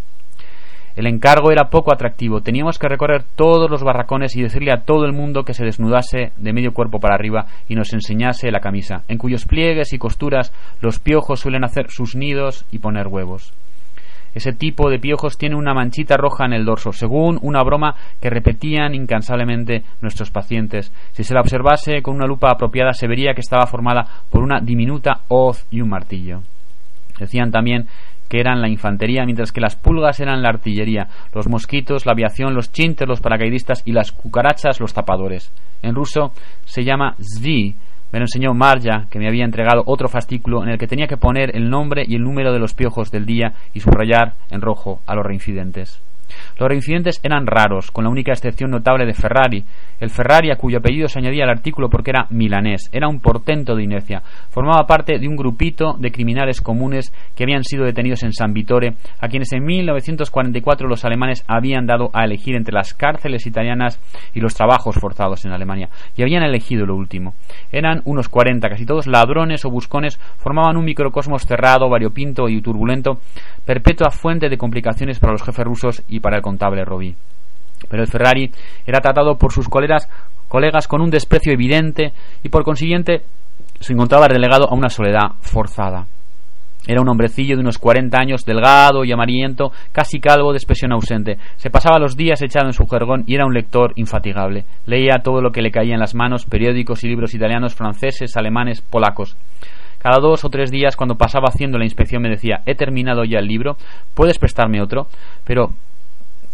El 0.98 1.06
encargo 1.06 1.52
era 1.52 1.70
poco 1.70 1.94
atractivo. 1.94 2.42
Teníamos 2.42 2.80
que 2.80 2.88
recorrer 2.88 3.24
todos 3.36 3.70
los 3.70 3.84
barracones 3.84 4.36
y 4.36 4.42
decirle 4.42 4.72
a 4.72 4.82
todo 4.82 5.06
el 5.06 5.14
mundo 5.14 5.44
que 5.44 5.54
se 5.54 5.64
desnudase 5.64 6.32
de 6.38 6.54
medio 6.54 6.74
cuerpo 6.74 7.00
para 7.00 7.14
arriba 7.14 7.46
y 7.70 7.76
nos 7.76 7.94
enseñase 7.94 8.50
la 8.50 8.62
camisa, 8.62 9.04
en 9.08 9.20
cuyos 9.20 9.46
pliegues 9.46 9.94
y 9.94 10.00
costuras 10.00 10.52
los 10.82 11.00
piojos 11.00 11.40
suelen 11.40 11.64
hacer 11.64 11.92
sus 11.92 12.16
nidos 12.16 12.66
y 12.72 12.80
poner 12.80 13.08
huevos. 13.08 13.54
Ese 14.34 14.54
tipo 14.54 14.90
de 14.90 15.00
piojos 15.00 15.38
tiene 15.38 15.56
una 15.56 15.74
manchita 15.74 16.18
roja 16.18 16.46
en 16.46 16.54
el 16.54 16.66
dorso, 16.66 16.92
según 16.92 17.40
una 17.42 17.64
broma 17.64 17.96
que 18.22 18.30
repetían 18.30 18.96
incansablemente 18.96 19.84
nuestros 20.02 20.32
pacientes. 20.32 20.92
Si 21.12 21.24
se 21.24 21.34
la 21.34 21.42
observase 21.42 22.02
con 22.02 22.16
una 22.16 22.28
lupa 22.28 22.52
apropiada, 22.52 22.94
se 22.94 23.08
vería 23.08 23.34
que 23.34 23.42
estaba 23.42 23.68
formada 23.68 24.06
por 24.30 24.42
una 24.42 24.60
diminuta 24.60 25.22
hoz 25.28 25.66
y 25.72 25.82
un 25.82 25.90
martillo. 25.90 26.42
Decían 27.20 27.52
también 27.52 27.88
que 28.30 28.40
eran 28.40 28.62
la 28.62 28.70
infantería, 28.70 29.26
mientras 29.26 29.52
que 29.52 29.62
las 29.62 29.76
pulgas 29.76 30.20
eran 30.20 30.42
la 30.42 30.50
artillería, 30.50 31.08
los 31.34 31.48
mosquitos, 31.48 32.06
la 32.06 32.12
aviación, 32.12 32.54
los 32.54 32.72
chintes, 32.72 33.08
los 33.08 33.22
paracaidistas 33.22 33.84
y 33.86 33.94
las 33.94 34.12
cucarachas, 34.12 34.80
los 34.80 34.94
tapadores. 34.94 35.52
En 35.82 35.96
ruso 35.96 36.32
se 36.66 36.84
llama 36.84 37.16
zvi. 37.20 37.76
Me 38.12 38.20
lo 38.20 38.24
enseñó 38.24 38.54
Marja, 38.54 39.08
que 39.10 39.20
me 39.20 39.28
había 39.28 39.44
entregado 39.44 39.84
otro 39.86 40.08
fascículo 40.08 40.64
en 40.64 40.70
el 40.70 40.78
que 40.78 40.88
tenía 40.88 41.08
que 41.08 41.18
poner 41.18 41.56
el 41.56 41.70
nombre 41.70 42.04
y 42.08 42.16
el 42.16 42.24
número 42.24 42.54
de 42.54 42.60
los 42.60 42.74
piojos 42.74 43.12
del 43.12 43.26
día 43.26 43.54
y 43.74 43.82
subrayar 43.82 44.34
en 44.50 44.62
rojo 44.62 45.02
a 45.06 45.16
los 45.16 45.26
reincidentes. 45.26 46.02
Los 46.60 46.70
reincidentes 46.70 47.20
eran 47.24 47.48
raros, 47.48 47.92
con 47.92 48.04
la 48.04 48.10
única 48.10 48.32
excepción 48.32 48.72
notable 48.72 49.06
de 49.06 49.14
Ferrari, 49.14 49.64
el 50.00 50.10
Ferrari 50.10 50.52
a 50.52 50.56
cuyo 50.56 50.78
apellido 50.78 51.08
se 51.08 51.20
añadía 51.20 51.44
al 51.44 51.50
artículo 51.50 51.90
porque 51.90 52.12
era 52.12 52.28
milanés, 52.30 52.90
era 52.92 53.08
un 53.08 53.20
portento 53.20 53.76
de 53.76 53.84
inercia. 53.84 54.22
Formaba 54.50 54.86
parte 54.86 55.18
de 55.20 55.28
un 55.28 55.36
grupito 55.36 55.96
de 56.00 56.12
criminales 56.12 56.62
comunes 56.62 57.14
que 57.36 57.44
habían 57.44 57.64
sido 57.64 57.86
detenidos 57.86 58.24
en 58.24 58.34
San 58.34 58.54
Vitore, 58.54 58.96
a 59.20 59.28
quienes 59.28 59.52
en 59.54 59.64
1944 59.66 60.88
los 60.88 61.06
alemanes 61.06 61.44
habían 61.48 61.86
dado 61.86 62.10
a 62.14 62.26
elegir 62.26 62.56
entre 62.56 62.74
las 62.74 62.94
cárceles 62.94 63.46
italianas 63.48 64.00
y 64.34 64.40
los 64.40 64.54
trabajos 64.54 64.96
forzados 64.96 65.46
en 65.46 65.52
Alemania, 65.52 65.90
y 66.16 66.22
habían 66.22 66.44
elegido 66.44 66.86
lo 66.86 66.96
último. 66.96 67.34
Eran 67.72 68.02
unos 68.06 68.30
40, 68.30 68.70
casi 68.70 68.86
todos 68.86 69.08
ladrones 69.08 69.66
o 69.66 69.70
buscones, 69.70 70.18
formaban 70.38 70.78
un 70.78 70.86
microcosmos 70.86 71.46
cerrado, 71.46 71.90
variopinto 71.90 72.50
y 72.50 72.62
turbulento, 72.62 73.20
perpetua 73.66 74.12
fuente 74.12 74.50
de 74.50 74.58
complicaciones 74.58 75.20
para 75.20 75.34
los 75.34 75.44
jefes 75.44 75.66
rusos 75.66 76.04
y 76.08 76.17
para 76.20 76.38
el 76.38 76.42
contable 76.42 76.86
Robí. 76.86 77.16
Pero 77.90 78.04
el 78.04 78.10
Ferrari 78.10 78.52
era 78.86 79.00
tratado 79.00 79.38
por 79.38 79.52
sus 79.52 79.70
colegas, 79.70 80.10
colegas 80.48 80.88
con 80.88 81.02
un 81.02 81.10
desprecio 81.10 81.54
evidente 81.54 82.14
y 82.44 82.50
por 82.50 82.64
consiguiente 82.64 83.24
se 83.80 83.94
encontraba 83.94 84.28
relegado 84.28 84.70
a 84.70 84.76
una 84.76 84.90
soledad 84.90 85.36
forzada. 85.42 86.08
Era 86.88 87.02
un 87.02 87.10
hombrecillo 87.10 87.56
de 87.56 87.62
unos 87.62 87.80
40 87.80 88.18
años, 88.18 88.46
delgado 88.46 89.04
y 89.04 89.12
amarillento, 89.12 89.72
casi 89.92 90.22
calvo, 90.22 90.54
de 90.54 90.58
expresión 90.58 90.94
ausente. 90.94 91.38
Se 91.58 91.70
pasaba 91.70 92.00
los 92.00 92.16
días 92.16 92.42
echado 92.42 92.68
en 92.68 92.74
su 92.74 92.88
jergón 92.88 93.26
y 93.28 93.36
era 93.36 93.46
un 93.46 93.54
lector 93.54 93.92
infatigable. 93.98 94.64
Leía 94.86 95.22
todo 95.22 95.42
lo 95.42 95.52
que 95.52 95.62
le 95.62 95.72
caía 95.72 95.96
en 95.96 96.00
las 96.00 96.16
manos, 96.16 96.46
periódicos 96.46 97.04
y 97.04 97.10
libros 97.10 97.34
italianos, 97.34 97.76
franceses, 97.76 98.38
alemanes, 98.38 98.82
polacos. 98.82 99.36
Cada 99.98 100.20
dos 100.20 100.46
o 100.46 100.50
tres 100.50 100.72
días, 100.72 100.96
cuando 100.96 101.16
pasaba 101.16 101.50
haciendo 101.50 101.78
la 101.78 101.84
inspección, 101.84 102.22
me 102.22 102.30
decía, 102.30 102.62
he 102.66 102.76
terminado 102.76 103.26
ya 103.26 103.40
el 103.40 103.48
libro, 103.48 103.76
¿puedes 104.14 104.40
prestarme 104.40 104.82
otro? 104.82 105.08
Pero 105.44 105.72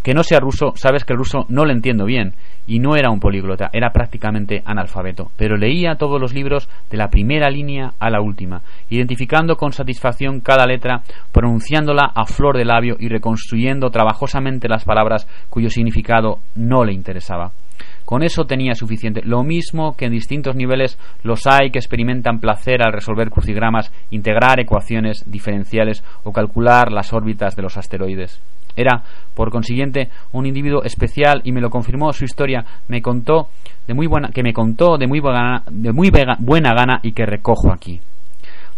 que 0.03 0.13
no 0.13 0.23
sea 0.23 0.39
ruso, 0.39 0.73
sabes 0.75 1.05
que 1.05 1.13
el 1.13 1.19
ruso 1.19 1.45
no 1.47 1.65
lo 1.65 1.71
entiendo 1.71 2.05
bien. 2.05 2.33
Y 2.67 2.79
no 2.79 2.95
era 2.95 3.09
un 3.09 3.19
políglota, 3.19 3.69
era 3.73 3.91
prácticamente 3.91 4.61
analfabeto. 4.65 5.31
Pero 5.37 5.57
leía 5.57 5.95
todos 5.95 6.19
los 6.19 6.33
libros 6.33 6.69
de 6.89 6.97
la 6.97 7.09
primera 7.09 7.49
línea 7.49 7.93
a 7.99 8.09
la 8.09 8.21
última, 8.21 8.61
identificando 8.89 9.55
con 9.55 9.73
satisfacción 9.73 10.39
cada 10.39 10.65
letra, 10.65 11.01
pronunciándola 11.31 12.11
a 12.13 12.25
flor 12.25 12.57
de 12.57 12.65
labio 12.65 12.95
y 12.99 13.07
reconstruyendo 13.07 13.89
trabajosamente 13.89 14.69
las 14.69 14.85
palabras 14.85 15.27
cuyo 15.49 15.69
significado 15.69 16.39
no 16.55 16.85
le 16.85 16.93
interesaba. 16.93 17.51
Con 18.05 18.23
eso 18.23 18.43
tenía 18.43 18.75
suficiente. 18.75 19.21
Lo 19.23 19.43
mismo 19.43 19.95
que 19.95 20.05
en 20.05 20.11
distintos 20.11 20.55
niveles 20.55 20.97
los 21.23 21.47
hay 21.47 21.71
que 21.71 21.79
experimentan 21.79 22.39
placer 22.39 22.81
al 22.81 22.93
resolver 22.93 23.29
crucigramas, 23.29 23.91
integrar 24.11 24.59
ecuaciones 24.59 25.23
diferenciales 25.25 26.03
o 26.23 26.31
calcular 26.31 26.91
las 26.91 27.13
órbitas 27.13 27.55
de 27.55 27.63
los 27.63 27.77
asteroides. 27.77 28.41
Era, 28.75 29.03
por 29.33 29.51
consiguiente, 29.51 30.09
un 30.31 30.45
individuo 30.45 30.83
especial 30.83 31.41
y 31.43 31.51
me 31.51 31.61
lo 31.61 31.69
confirmó 31.69 32.11
su 32.13 32.25
historia. 32.25 32.65
Me 32.87 33.01
contó 33.01 33.49
de 33.87 33.93
muy 33.93 34.07
buena, 34.07 34.29
que 34.29 34.43
me 34.43 34.53
contó 34.53 34.97
de 34.97 35.07
muy, 35.07 35.19
buena, 35.19 35.63
de 35.69 35.91
muy 35.91 36.11
buena 36.39 36.73
gana 36.73 36.99
y 37.03 37.11
que 37.11 37.25
recojo 37.25 37.71
aquí. 37.71 37.99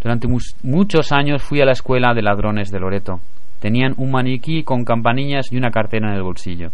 Durante 0.02 0.28
muchos 0.64 1.12
años 1.12 1.42
fui 1.42 1.62
a 1.62 1.66
la 1.66 1.72
escuela 1.72 2.14
de 2.14 2.22
ladrones 2.22 2.72
de 2.72 2.80
Loreto. 2.80 3.22
Tenían 3.60 3.96
un 3.98 4.12
maniquí 4.12 4.64
con 4.64 4.86
campanillas 4.86 5.52
y 5.52 5.58
una 5.58 5.72
cartera 5.72 6.10
en 6.10 6.16
el 6.16 6.22
bolsillo. 6.22 6.70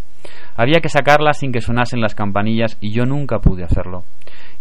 Había 0.57 0.81
que 0.81 0.89
sacarlas 0.89 1.39
sin 1.39 1.53
que 1.53 1.61
sonasen 1.61 2.01
las 2.01 2.15
campanillas 2.15 2.77
y 2.81 2.91
yo 2.91 3.05
nunca 3.05 3.39
pude 3.39 3.63
hacerlo. 3.63 4.03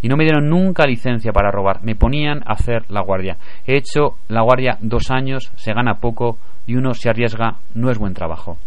Y 0.01 0.07
no 0.07 0.15
me 0.15 0.23
dieron 0.23 0.47
nunca 0.47 0.85
licencia 0.85 1.33
para 1.33 1.51
robar. 1.51 1.83
Me 1.83 1.95
ponían 1.95 2.43
a 2.45 2.53
hacer 2.53 2.85
la 2.89 3.01
guardia. 3.01 3.37
He 3.67 3.75
hecho 3.75 4.15
la 4.29 4.41
guardia 4.41 4.77
dos 4.79 5.11
años, 5.11 5.51
se 5.57 5.73
gana 5.73 5.95
poco, 5.95 6.37
y 6.67 6.75
uno 6.75 6.93
se 6.93 7.09
arriesga, 7.09 7.57
no 7.73 7.89
es 7.89 7.97
buen 7.97 8.13
trabajo. 8.13 8.57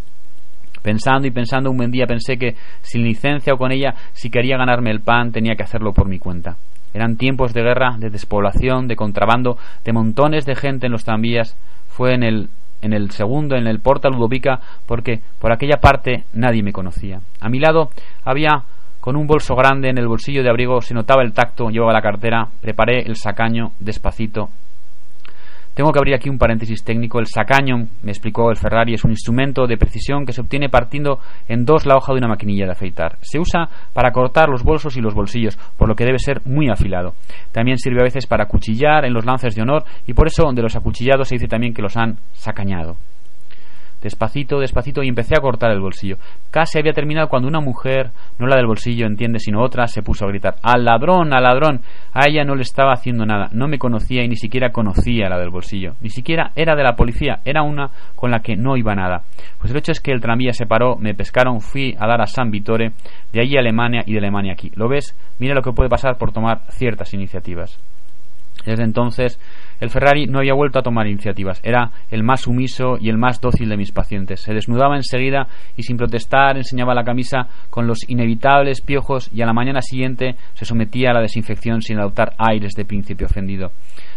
Pensando 0.82 1.26
y 1.26 1.30
pensando, 1.30 1.70
un 1.70 1.78
buen 1.78 1.90
día 1.90 2.06
pensé 2.06 2.36
que, 2.36 2.56
sin 2.82 3.04
licencia 3.04 3.54
o 3.54 3.56
con 3.56 3.72
ella, 3.72 3.94
si 4.12 4.28
quería 4.28 4.58
ganarme 4.58 4.90
el 4.90 5.00
pan, 5.00 5.32
tenía 5.32 5.54
que 5.54 5.62
hacerlo 5.62 5.92
por 5.92 6.08
mi 6.08 6.18
cuenta. 6.18 6.56
Eran 6.92 7.16
tiempos 7.16 7.54
de 7.54 7.62
guerra, 7.62 7.96
de 7.98 8.10
despoblación, 8.10 8.86
de 8.86 8.94
contrabando, 8.94 9.56
de 9.84 9.92
montones 9.92 10.44
de 10.44 10.54
gente 10.54 10.86
en 10.86 10.92
los 10.92 11.04
tranvías. 11.04 11.56
Fue 11.88 12.14
en 12.14 12.22
el, 12.22 12.50
en 12.82 12.92
el 12.92 13.10
segundo, 13.12 13.56
en 13.56 13.66
el 13.66 13.80
Porta 13.80 14.10
Ludovica, 14.10 14.60
porque 14.86 15.20
por 15.40 15.52
aquella 15.52 15.78
parte 15.80 16.24
nadie 16.34 16.62
me 16.62 16.72
conocía. 16.72 17.20
A 17.40 17.48
mi 17.48 17.58
lado 17.58 17.88
había 18.22 18.64
con 19.00 19.16
un 19.16 19.26
bolso 19.26 19.54
grande 19.54 19.88
en 19.88 19.98
el 19.98 20.06
bolsillo 20.06 20.42
de 20.42 20.50
abrigo, 20.50 20.80
se 20.80 20.94
notaba 20.94 21.22
el 21.22 21.32
tacto, 21.32 21.68
llevaba 21.68 21.92
la 21.92 22.02
cartera, 22.02 22.48
preparé 22.60 23.02
el 23.06 23.16
sacaño 23.16 23.72
despacito 23.78 24.50
tengo 25.74 25.90
que 25.92 25.98
abrir 25.98 26.14
aquí 26.14 26.28
un 26.28 26.38
paréntesis 26.38 26.84
técnico. 26.84 27.18
El 27.18 27.26
sacaño, 27.26 27.88
me 28.02 28.10
explicó 28.10 28.50
el 28.50 28.56
Ferrari, 28.56 28.94
es 28.94 29.04
un 29.04 29.10
instrumento 29.10 29.66
de 29.66 29.76
precisión 29.76 30.24
que 30.24 30.32
se 30.32 30.40
obtiene 30.40 30.68
partiendo 30.68 31.18
en 31.48 31.64
dos 31.64 31.84
la 31.84 31.96
hoja 31.96 32.12
de 32.12 32.18
una 32.18 32.28
maquinilla 32.28 32.66
de 32.66 32.72
afeitar. 32.72 33.18
Se 33.20 33.38
usa 33.38 33.68
para 33.92 34.12
cortar 34.12 34.48
los 34.48 34.62
bolsos 34.62 34.96
y 34.96 35.00
los 35.00 35.14
bolsillos, 35.14 35.56
por 35.76 35.88
lo 35.88 35.96
que 35.96 36.04
debe 36.04 36.18
ser 36.18 36.40
muy 36.46 36.68
afilado. 36.68 37.14
También 37.52 37.78
sirve 37.78 38.00
a 38.00 38.04
veces 38.04 38.26
para 38.26 38.46
cuchillar 38.46 39.04
en 39.04 39.12
los 39.12 39.24
lances 39.24 39.54
de 39.54 39.62
honor 39.62 39.84
y 40.06 40.14
por 40.14 40.28
eso 40.28 40.50
de 40.52 40.62
los 40.62 40.76
acuchillados 40.76 41.28
se 41.28 41.36
dice 41.36 41.48
también 41.48 41.74
que 41.74 41.82
los 41.82 41.96
han 41.96 42.18
sacañado. 42.32 42.96
Despacito, 44.04 44.60
despacito 44.60 45.02
y 45.02 45.08
empecé 45.08 45.34
a 45.34 45.40
cortar 45.40 45.70
el 45.70 45.80
bolsillo. 45.80 46.18
Casi 46.50 46.78
había 46.78 46.92
terminado 46.92 47.28
cuando 47.28 47.48
una 47.48 47.60
mujer, 47.60 48.10
no 48.38 48.46
la 48.46 48.56
del 48.56 48.66
bolsillo, 48.66 49.06
entiende, 49.06 49.38
sino 49.38 49.62
otra, 49.62 49.86
se 49.86 50.02
puso 50.02 50.26
a 50.26 50.28
gritar 50.28 50.56
¡Al 50.62 50.84
ladrón, 50.84 51.32
al 51.32 51.42
ladrón! 51.42 51.80
A 52.12 52.26
ella 52.28 52.44
no 52.44 52.54
le 52.54 52.60
estaba 52.60 52.92
haciendo 52.92 53.24
nada, 53.24 53.48
no 53.52 53.66
me 53.66 53.78
conocía 53.78 54.22
y 54.22 54.28
ni 54.28 54.36
siquiera 54.36 54.72
conocía 54.72 55.30
la 55.30 55.38
del 55.38 55.48
bolsillo. 55.48 55.94
Ni 56.02 56.10
siquiera 56.10 56.52
era 56.54 56.76
de 56.76 56.82
la 56.82 56.96
policía, 56.96 57.40
era 57.46 57.62
una 57.62 57.88
con 58.14 58.30
la 58.30 58.40
que 58.40 58.56
no 58.56 58.76
iba 58.76 58.94
nada. 58.94 59.22
Pues 59.58 59.70
el 59.70 59.78
hecho 59.78 59.92
es 59.92 60.00
que 60.00 60.12
el 60.12 60.20
tranvía 60.20 60.52
se 60.52 60.66
paró, 60.66 60.96
me 60.96 61.14
pescaron, 61.14 61.62
fui 61.62 61.96
a 61.98 62.06
dar 62.06 62.20
a 62.20 62.26
San 62.26 62.50
Vitore, 62.50 62.92
de 63.32 63.40
allí 63.40 63.56
a 63.56 63.60
Alemania 63.60 64.02
y 64.04 64.12
de 64.12 64.18
Alemania 64.18 64.52
aquí. 64.52 64.70
¿Lo 64.74 64.86
ves? 64.86 65.16
Mira 65.38 65.54
lo 65.54 65.62
que 65.62 65.72
puede 65.72 65.88
pasar 65.88 66.18
por 66.18 66.30
tomar 66.30 66.60
ciertas 66.68 67.14
iniciativas. 67.14 67.80
Desde 68.64 68.84
entonces 68.84 69.38
el 69.80 69.90
Ferrari 69.90 70.26
no 70.26 70.38
había 70.38 70.54
vuelto 70.54 70.78
a 70.78 70.82
tomar 70.82 71.06
iniciativas. 71.06 71.60
Era 71.62 71.90
el 72.10 72.22
más 72.22 72.42
sumiso 72.42 72.96
y 73.00 73.08
el 73.08 73.18
más 73.18 73.40
dócil 73.40 73.68
de 73.68 73.76
mis 73.76 73.92
pacientes. 73.92 74.40
Se 74.40 74.54
desnudaba 74.54 74.96
enseguida 74.96 75.46
y 75.76 75.82
sin 75.82 75.96
protestar 75.96 76.56
enseñaba 76.56 76.94
la 76.94 77.04
camisa 77.04 77.48
con 77.70 77.86
los 77.86 77.98
inevitables 78.08 78.80
piojos 78.80 79.30
y 79.32 79.42
a 79.42 79.46
la 79.46 79.52
mañana 79.52 79.82
siguiente 79.82 80.36
se 80.54 80.64
sometía 80.64 81.10
a 81.10 81.14
la 81.14 81.20
desinfección 81.20 81.82
sin 81.82 81.98
adoptar 81.98 82.34
aires 82.38 82.72
de 82.76 82.84
príncipe 82.84 83.24
ofendido. 83.24 83.72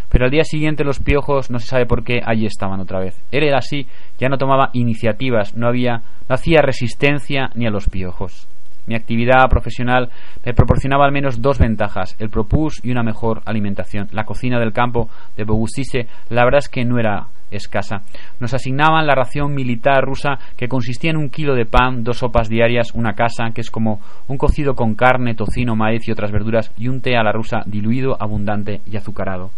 Pero 0.09 0.25
al 0.25 0.31
día 0.31 0.43
siguiente 0.43 0.83
los 0.83 0.99
piojos, 0.99 1.51
no 1.51 1.59
se 1.59 1.67
sabe 1.67 1.85
por 1.85 2.03
qué, 2.03 2.21
allí 2.25 2.45
estaban 2.45 2.79
otra 2.79 2.99
vez. 2.99 3.21
Él 3.31 3.43
era 3.43 3.57
así, 3.57 3.87
ya 4.17 4.29
no 4.29 4.37
tomaba 4.37 4.69
iniciativas, 4.73 5.55
no 5.55 5.67
había, 5.67 6.01
no 6.29 6.35
hacía 6.35 6.61
resistencia 6.61 7.49
ni 7.55 7.67
a 7.67 7.71
los 7.71 7.89
piojos. 7.89 8.47
Mi 8.87 8.95
actividad 8.95 9.49
profesional 9.49 10.09
me 10.45 10.53
proporcionaba 10.53 11.05
al 11.05 11.11
menos 11.11 11.41
dos 11.41 11.59
ventajas, 11.59 12.15
el 12.19 12.29
propus 12.29 12.79
y 12.83 12.91
una 12.91 13.03
mejor 13.03 13.41
alimentación. 13.45 14.07
La 14.11 14.25
cocina 14.25 14.59
del 14.59 14.73
campo 14.73 15.09
de 15.35 15.43
Bogustice, 15.43 16.07
la 16.29 16.45
verdad 16.45 16.59
es 16.59 16.69
que 16.69 16.85
no 16.85 16.97
era 16.97 17.27
escasa. 17.51 18.01
Nos 18.39 18.53
asignaban 18.53 19.07
la 19.07 19.15
ración 19.15 19.53
militar 19.53 20.03
rusa 20.03 20.37
que 20.55 20.67
consistía 20.67 21.11
en 21.11 21.17
un 21.17 21.29
kilo 21.29 21.55
de 21.55 21.65
pan, 21.65 22.03
dos 22.03 22.17
sopas 22.17 22.49
diarias, 22.49 22.91
una 22.93 23.13
casa, 23.13 23.51
que 23.53 23.61
es 23.61 23.71
como 23.71 23.99
un 24.27 24.37
cocido 24.37 24.75
con 24.75 24.95
carne, 24.95 25.35
tocino, 25.35 25.75
maíz 25.75 26.07
y 26.07 26.11
otras 26.11 26.31
verduras, 26.31 26.71
y 26.77 26.87
un 26.87 27.01
té 27.01 27.15
a 27.15 27.23
la 27.23 27.31
rusa 27.31 27.61
diluido, 27.65 28.17
abundante 28.19 28.81
y 28.85 28.97
azucarado. 28.97 29.51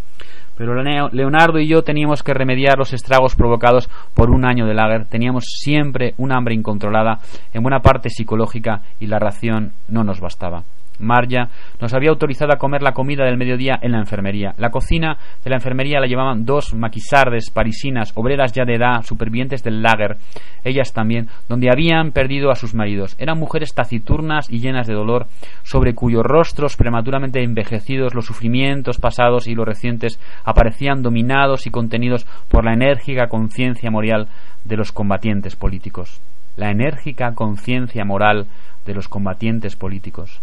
Pero 0.58 0.74
Leonardo 0.74 1.60
y 1.60 1.68
yo 1.70 1.84
teníamos 1.84 2.22
que 2.22 2.34
remediar 2.34 2.78
los 2.78 2.92
estragos 2.92 3.34
provocados 3.36 3.90
por 4.14 4.30
un 4.30 4.46
año 4.46 4.66
de 4.66 4.74
lager. 4.74 5.06
Teníamos 5.06 5.46
siempre 5.46 6.14
un 6.18 6.34
hambre 6.34 6.54
incontrolada, 6.54 7.20
en 7.54 7.64
buena 7.64 7.80
parte 7.80 8.10
psicológica, 8.10 8.82
y 9.00 9.08
la 9.08 9.20
ración 9.20 9.72
no 9.88 10.04
nos 10.04 10.20
bastaba. 10.20 10.64
Marja 11.00 11.50
nos 11.82 11.94
había 11.94 12.10
autorizado 12.10 12.54
a 12.54 12.58
comer 12.58 12.82
la 12.82 12.94
comida 12.94 13.26
del 13.26 13.38
mediodía 13.38 13.80
en 13.82 13.92
la 13.94 14.00
enfermería. 14.00 14.54
La 14.58 14.70
cocina 14.70 15.18
de 15.44 15.50
la 15.50 15.58
enfermería 15.58 16.00
la 16.00 16.08
llevaban 16.08 16.46
dos 16.46 16.74
maquisardes 16.74 17.50
parisinas, 17.52 18.12
obreras 18.16 18.54
ya 18.54 18.66
de 18.66 18.76
edad, 18.76 19.02
supervivientes 19.04 19.64
del 19.64 19.82
lager, 19.82 20.18
ellas 20.64 20.94
también, 20.94 21.28
donde 21.48 21.70
habían 21.72 22.12
perdido 22.12 22.52
a 22.52 22.56
sus 22.56 22.74
maridos. 22.74 23.16
Eran 23.20 23.40
mujeres 23.40 23.74
taciturnas 23.74 24.50
y 24.50 24.60
llenas 24.60 24.88
de 24.88 24.94
dolor, 24.94 25.28
sobre 25.64 25.96
cuyos 25.96 26.24
rostros 26.24 26.76
prematuramente 26.76 27.44
envejecidos 27.44 28.14
los 28.14 28.26
sufrimientos 28.26 28.98
pasados 28.98 29.48
y 29.48 29.56
los 29.56 29.66
recientes 29.66 30.20
aparecían 30.44 31.02
dominados 31.02 31.68
y 31.68 31.72
contenidos 31.72 32.26
por 32.50 32.66
la 32.66 32.74
enérgica 32.74 33.28
conciencia 33.28 33.92
moral 33.92 34.28
de 34.66 34.78
los 34.78 34.92
combatientes 34.92 35.56
políticos. 35.56 36.22
La 36.56 36.72
enérgica 36.72 37.34
conciencia 37.34 38.04
moral 38.04 38.48
de 38.86 38.94
los 38.94 39.08
combatientes 39.08 39.76
políticos. 39.76 40.42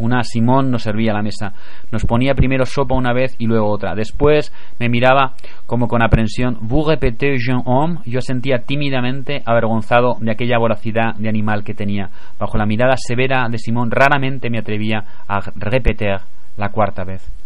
Una 0.00 0.22
Simón 0.24 0.70
nos 0.70 0.82
servía 0.82 1.12
la 1.12 1.22
mesa. 1.22 1.52
Nos 1.92 2.06
ponía 2.06 2.34
primero 2.34 2.64
sopa 2.64 2.94
una 2.94 3.12
vez 3.12 3.36
y 3.38 3.46
luego 3.46 3.70
otra. 3.70 3.94
Después 3.94 4.52
me 4.78 4.88
miraba 4.88 5.34
como 5.66 5.88
con 5.88 6.02
aprensión. 6.02 6.56
Vous 6.62 6.88
répétez, 6.88 7.42
jeune 7.44 7.62
homme. 7.66 7.98
Yo 8.06 8.20
sentía 8.22 8.64
tímidamente 8.64 9.42
avergonzado 9.44 10.14
de 10.20 10.32
aquella 10.32 10.58
voracidad 10.58 11.14
de 11.16 11.28
animal 11.28 11.64
que 11.64 11.74
tenía. 11.74 12.08
Bajo 12.38 12.56
la 12.56 12.66
mirada 12.66 12.94
severa 12.96 13.46
de 13.50 13.58
Simón 13.58 13.90
raramente 13.90 14.48
me 14.48 14.58
atrevía 14.58 15.04
a 15.28 15.40
repetir 15.54 16.16
la 16.56 16.70
cuarta 16.70 17.04
vez. 17.04 17.39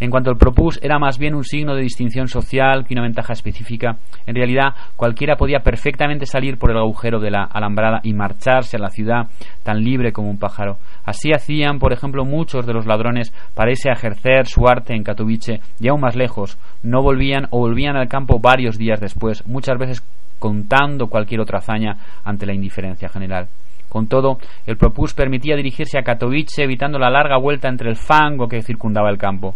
En 0.00 0.10
cuanto 0.10 0.30
al 0.30 0.36
propus 0.36 0.78
era 0.82 0.98
más 0.98 1.18
bien 1.18 1.34
un 1.34 1.44
signo 1.44 1.74
de 1.74 1.82
distinción 1.82 2.26
social 2.28 2.84
que 2.84 2.94
una 2.94 3.02
ventaja 3.02 3.32
específica, 3.32 3.96
en 4.26 4.34
realidad 4.34 4.74
cualquiera 4.96 5.36
podía 5.36 5.60
perfectamente 5.60 6.26
salir 6.26 6.58
por 6.58 6.70
el 6.70 6.78
agujero 6.78 7.20
de 7.20 7.30
la 7.30 7.44
alambrada 7.44 8.00
y 8.02 8.12
marcharse 8.12 8.76
a 8.76 8.80
la 8.80 8.90
ciudad 8.90 9.28
tan 9.62 9.82
libre 9.82 10.12
como 10.12 10.30
un 10.30 10.38
pájaro. 10.38 10.78
Así 11.04 11.30
hacían, 11.32 11.78
por 11.78 11.92
ejemplo, 11.92 12.24
muchos 12.24 12.66
de 12.66 12.72
los 12.72 12.86
ladrones 12.86 13.32
para 13.54 13.70
irse 13.70 13.88
a 13.88 13.94
ejercer 13.94 14.46
su 14.46 14.66
arte 14.66 14.94
en 14.94 15.04
Katowice 15.04 15.60
y 15.80 15.88
aún 15.88 16.00
más 16.00 16.16
lejos. 16.16 16.58
No 16.82 17.02
volvían 17.02 17.46
o 17.50 17.60
volvían 17.60 17.96
al 17.96 18.08
campo 18.08 18.38
varios 18.40 18.76
días 18.78 19.00
después, 19.00 19.46
muchas 19.46 19.78
veces 19.78 20.02
contando 20.38 21.06
cualquier 21.06 21.40
otra 21.40 21.58
hazaña 21.58 21.96
ante 22.24 22.46
la 22.46 22.54
indiferencia 22.54 23.08
general. 23.08 23.48
Con 23.88 24.08
todo, 24.08 24.38
el 24.66 24.76
propus 24.76 25.14
permitía 25.14 25.54
dirigirse 25.54 25.96
a 25.96 26.02
Katowice 26.02 26.64
evitando 26.64 26.98
la 26.98 27.10
larga 27.10 27.38
vuelta 27.38 27.68
entre 27.68 27.88
el 27.88 27.94
fango 27.94 28.48
que 28.48 28.60
circundaba 28.60 29.08
el 29.08 29.18
campo. 29.18 29.54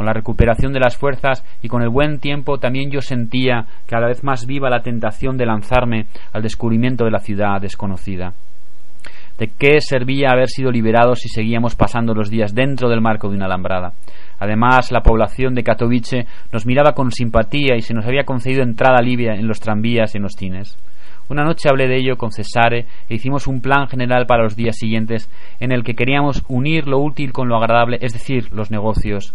Con 0.00 0.06
la 0.06 0.14
recuperación 0.14 0.72
de 0.72 0.80
las 0.80 0.96
fuerzas 0.96 1.44
y 1.60 1.68
con 1.68 1.82
el 1.82 1.90
buen 1.90 2.20
tiempo 2.20 2.56
también 2.56 2.90
yo 2.90 3.02
sentía 3.02 3.66
cada 3.86 4.06
vez 4.06 4.24
más 4.24 4.46
viva 4.46 4.70
la 4.70 4.80
tentación 4.80 5.36
de 5.36 5.44
lanzarme 5.44 6.06
al 6.32 6.40
descubrimiento 6.40 7.04
de 7.04 7.10
la 7.10 7.18
ciudad 7.18 7.60
desconocida. 7.60 8.32
¿De 9.38 9.48
qué 9.48 9.78
servía 9.82 10.30
haber 10.30 10.48
sido 10.48 10.70
liberados 10.70 11.18
si 11.18 11.28
seguíamos 11.28 11.74
pasando 11.76 12.14
los 12.14 12.30
días 12.30 12.54
dentro 12.54 12.88
del 12.88 13.02
marco 13.02 13.28
de 13.28 13.36
una 13.36 13.44
alambrada? 13.44 13.92
Además, 14.38 14.90
la 14.90 15.02
población 15.02 15.54
de 15.54 15.64
Katowice 15.64 16.26
nos 16.50 16.64
miraba 16.64 16.92
con 16.92 17.12
simpatía 17.12 17.76
y 17.76 17.82
se 17.82 17.92
nos 17.92 18.06
había 18.06 18.24
concedido 18.24 18.62
entrada 18.62 19.02
libre 19.02 19.34
en 19.34 19.46
los 19.46 19.60
tranvías 19.60 20.14
y 20.14 20.16
en 20.16 20.22
los 20.22 20.32
cines. 20.32 20.78
Una 21.28 21.44
noche 21.44 21.68
hablé 21.68 21.88
de 21.88 21.98
ello 21.98 22.16
con 22.16 22.32
Cesare 22.32 22.86
e 23.06 23.14
hicimos 23.16 23.46
un 23.46 23.60
plan 23.60 23.86
general 23.86 24.24
para 24.24 24.44
los 24.44 24.56
días 24.56 24.76
siguientes 24.76 25.30
en 25.60 25.72
el 25.72 25.84
que 25.84 25.94
queríamos 25.94 26.42
unir 26.48 26.88
lo 26.88 27.00
útil 27.00 27.32
con 27.32 27.48
lo 27.48 27.56
agradable, 27.56 27.98
es 28.00 28.14
decir, 28.14 28.50
los 28.50 28.70
negocios, 28.70 29.34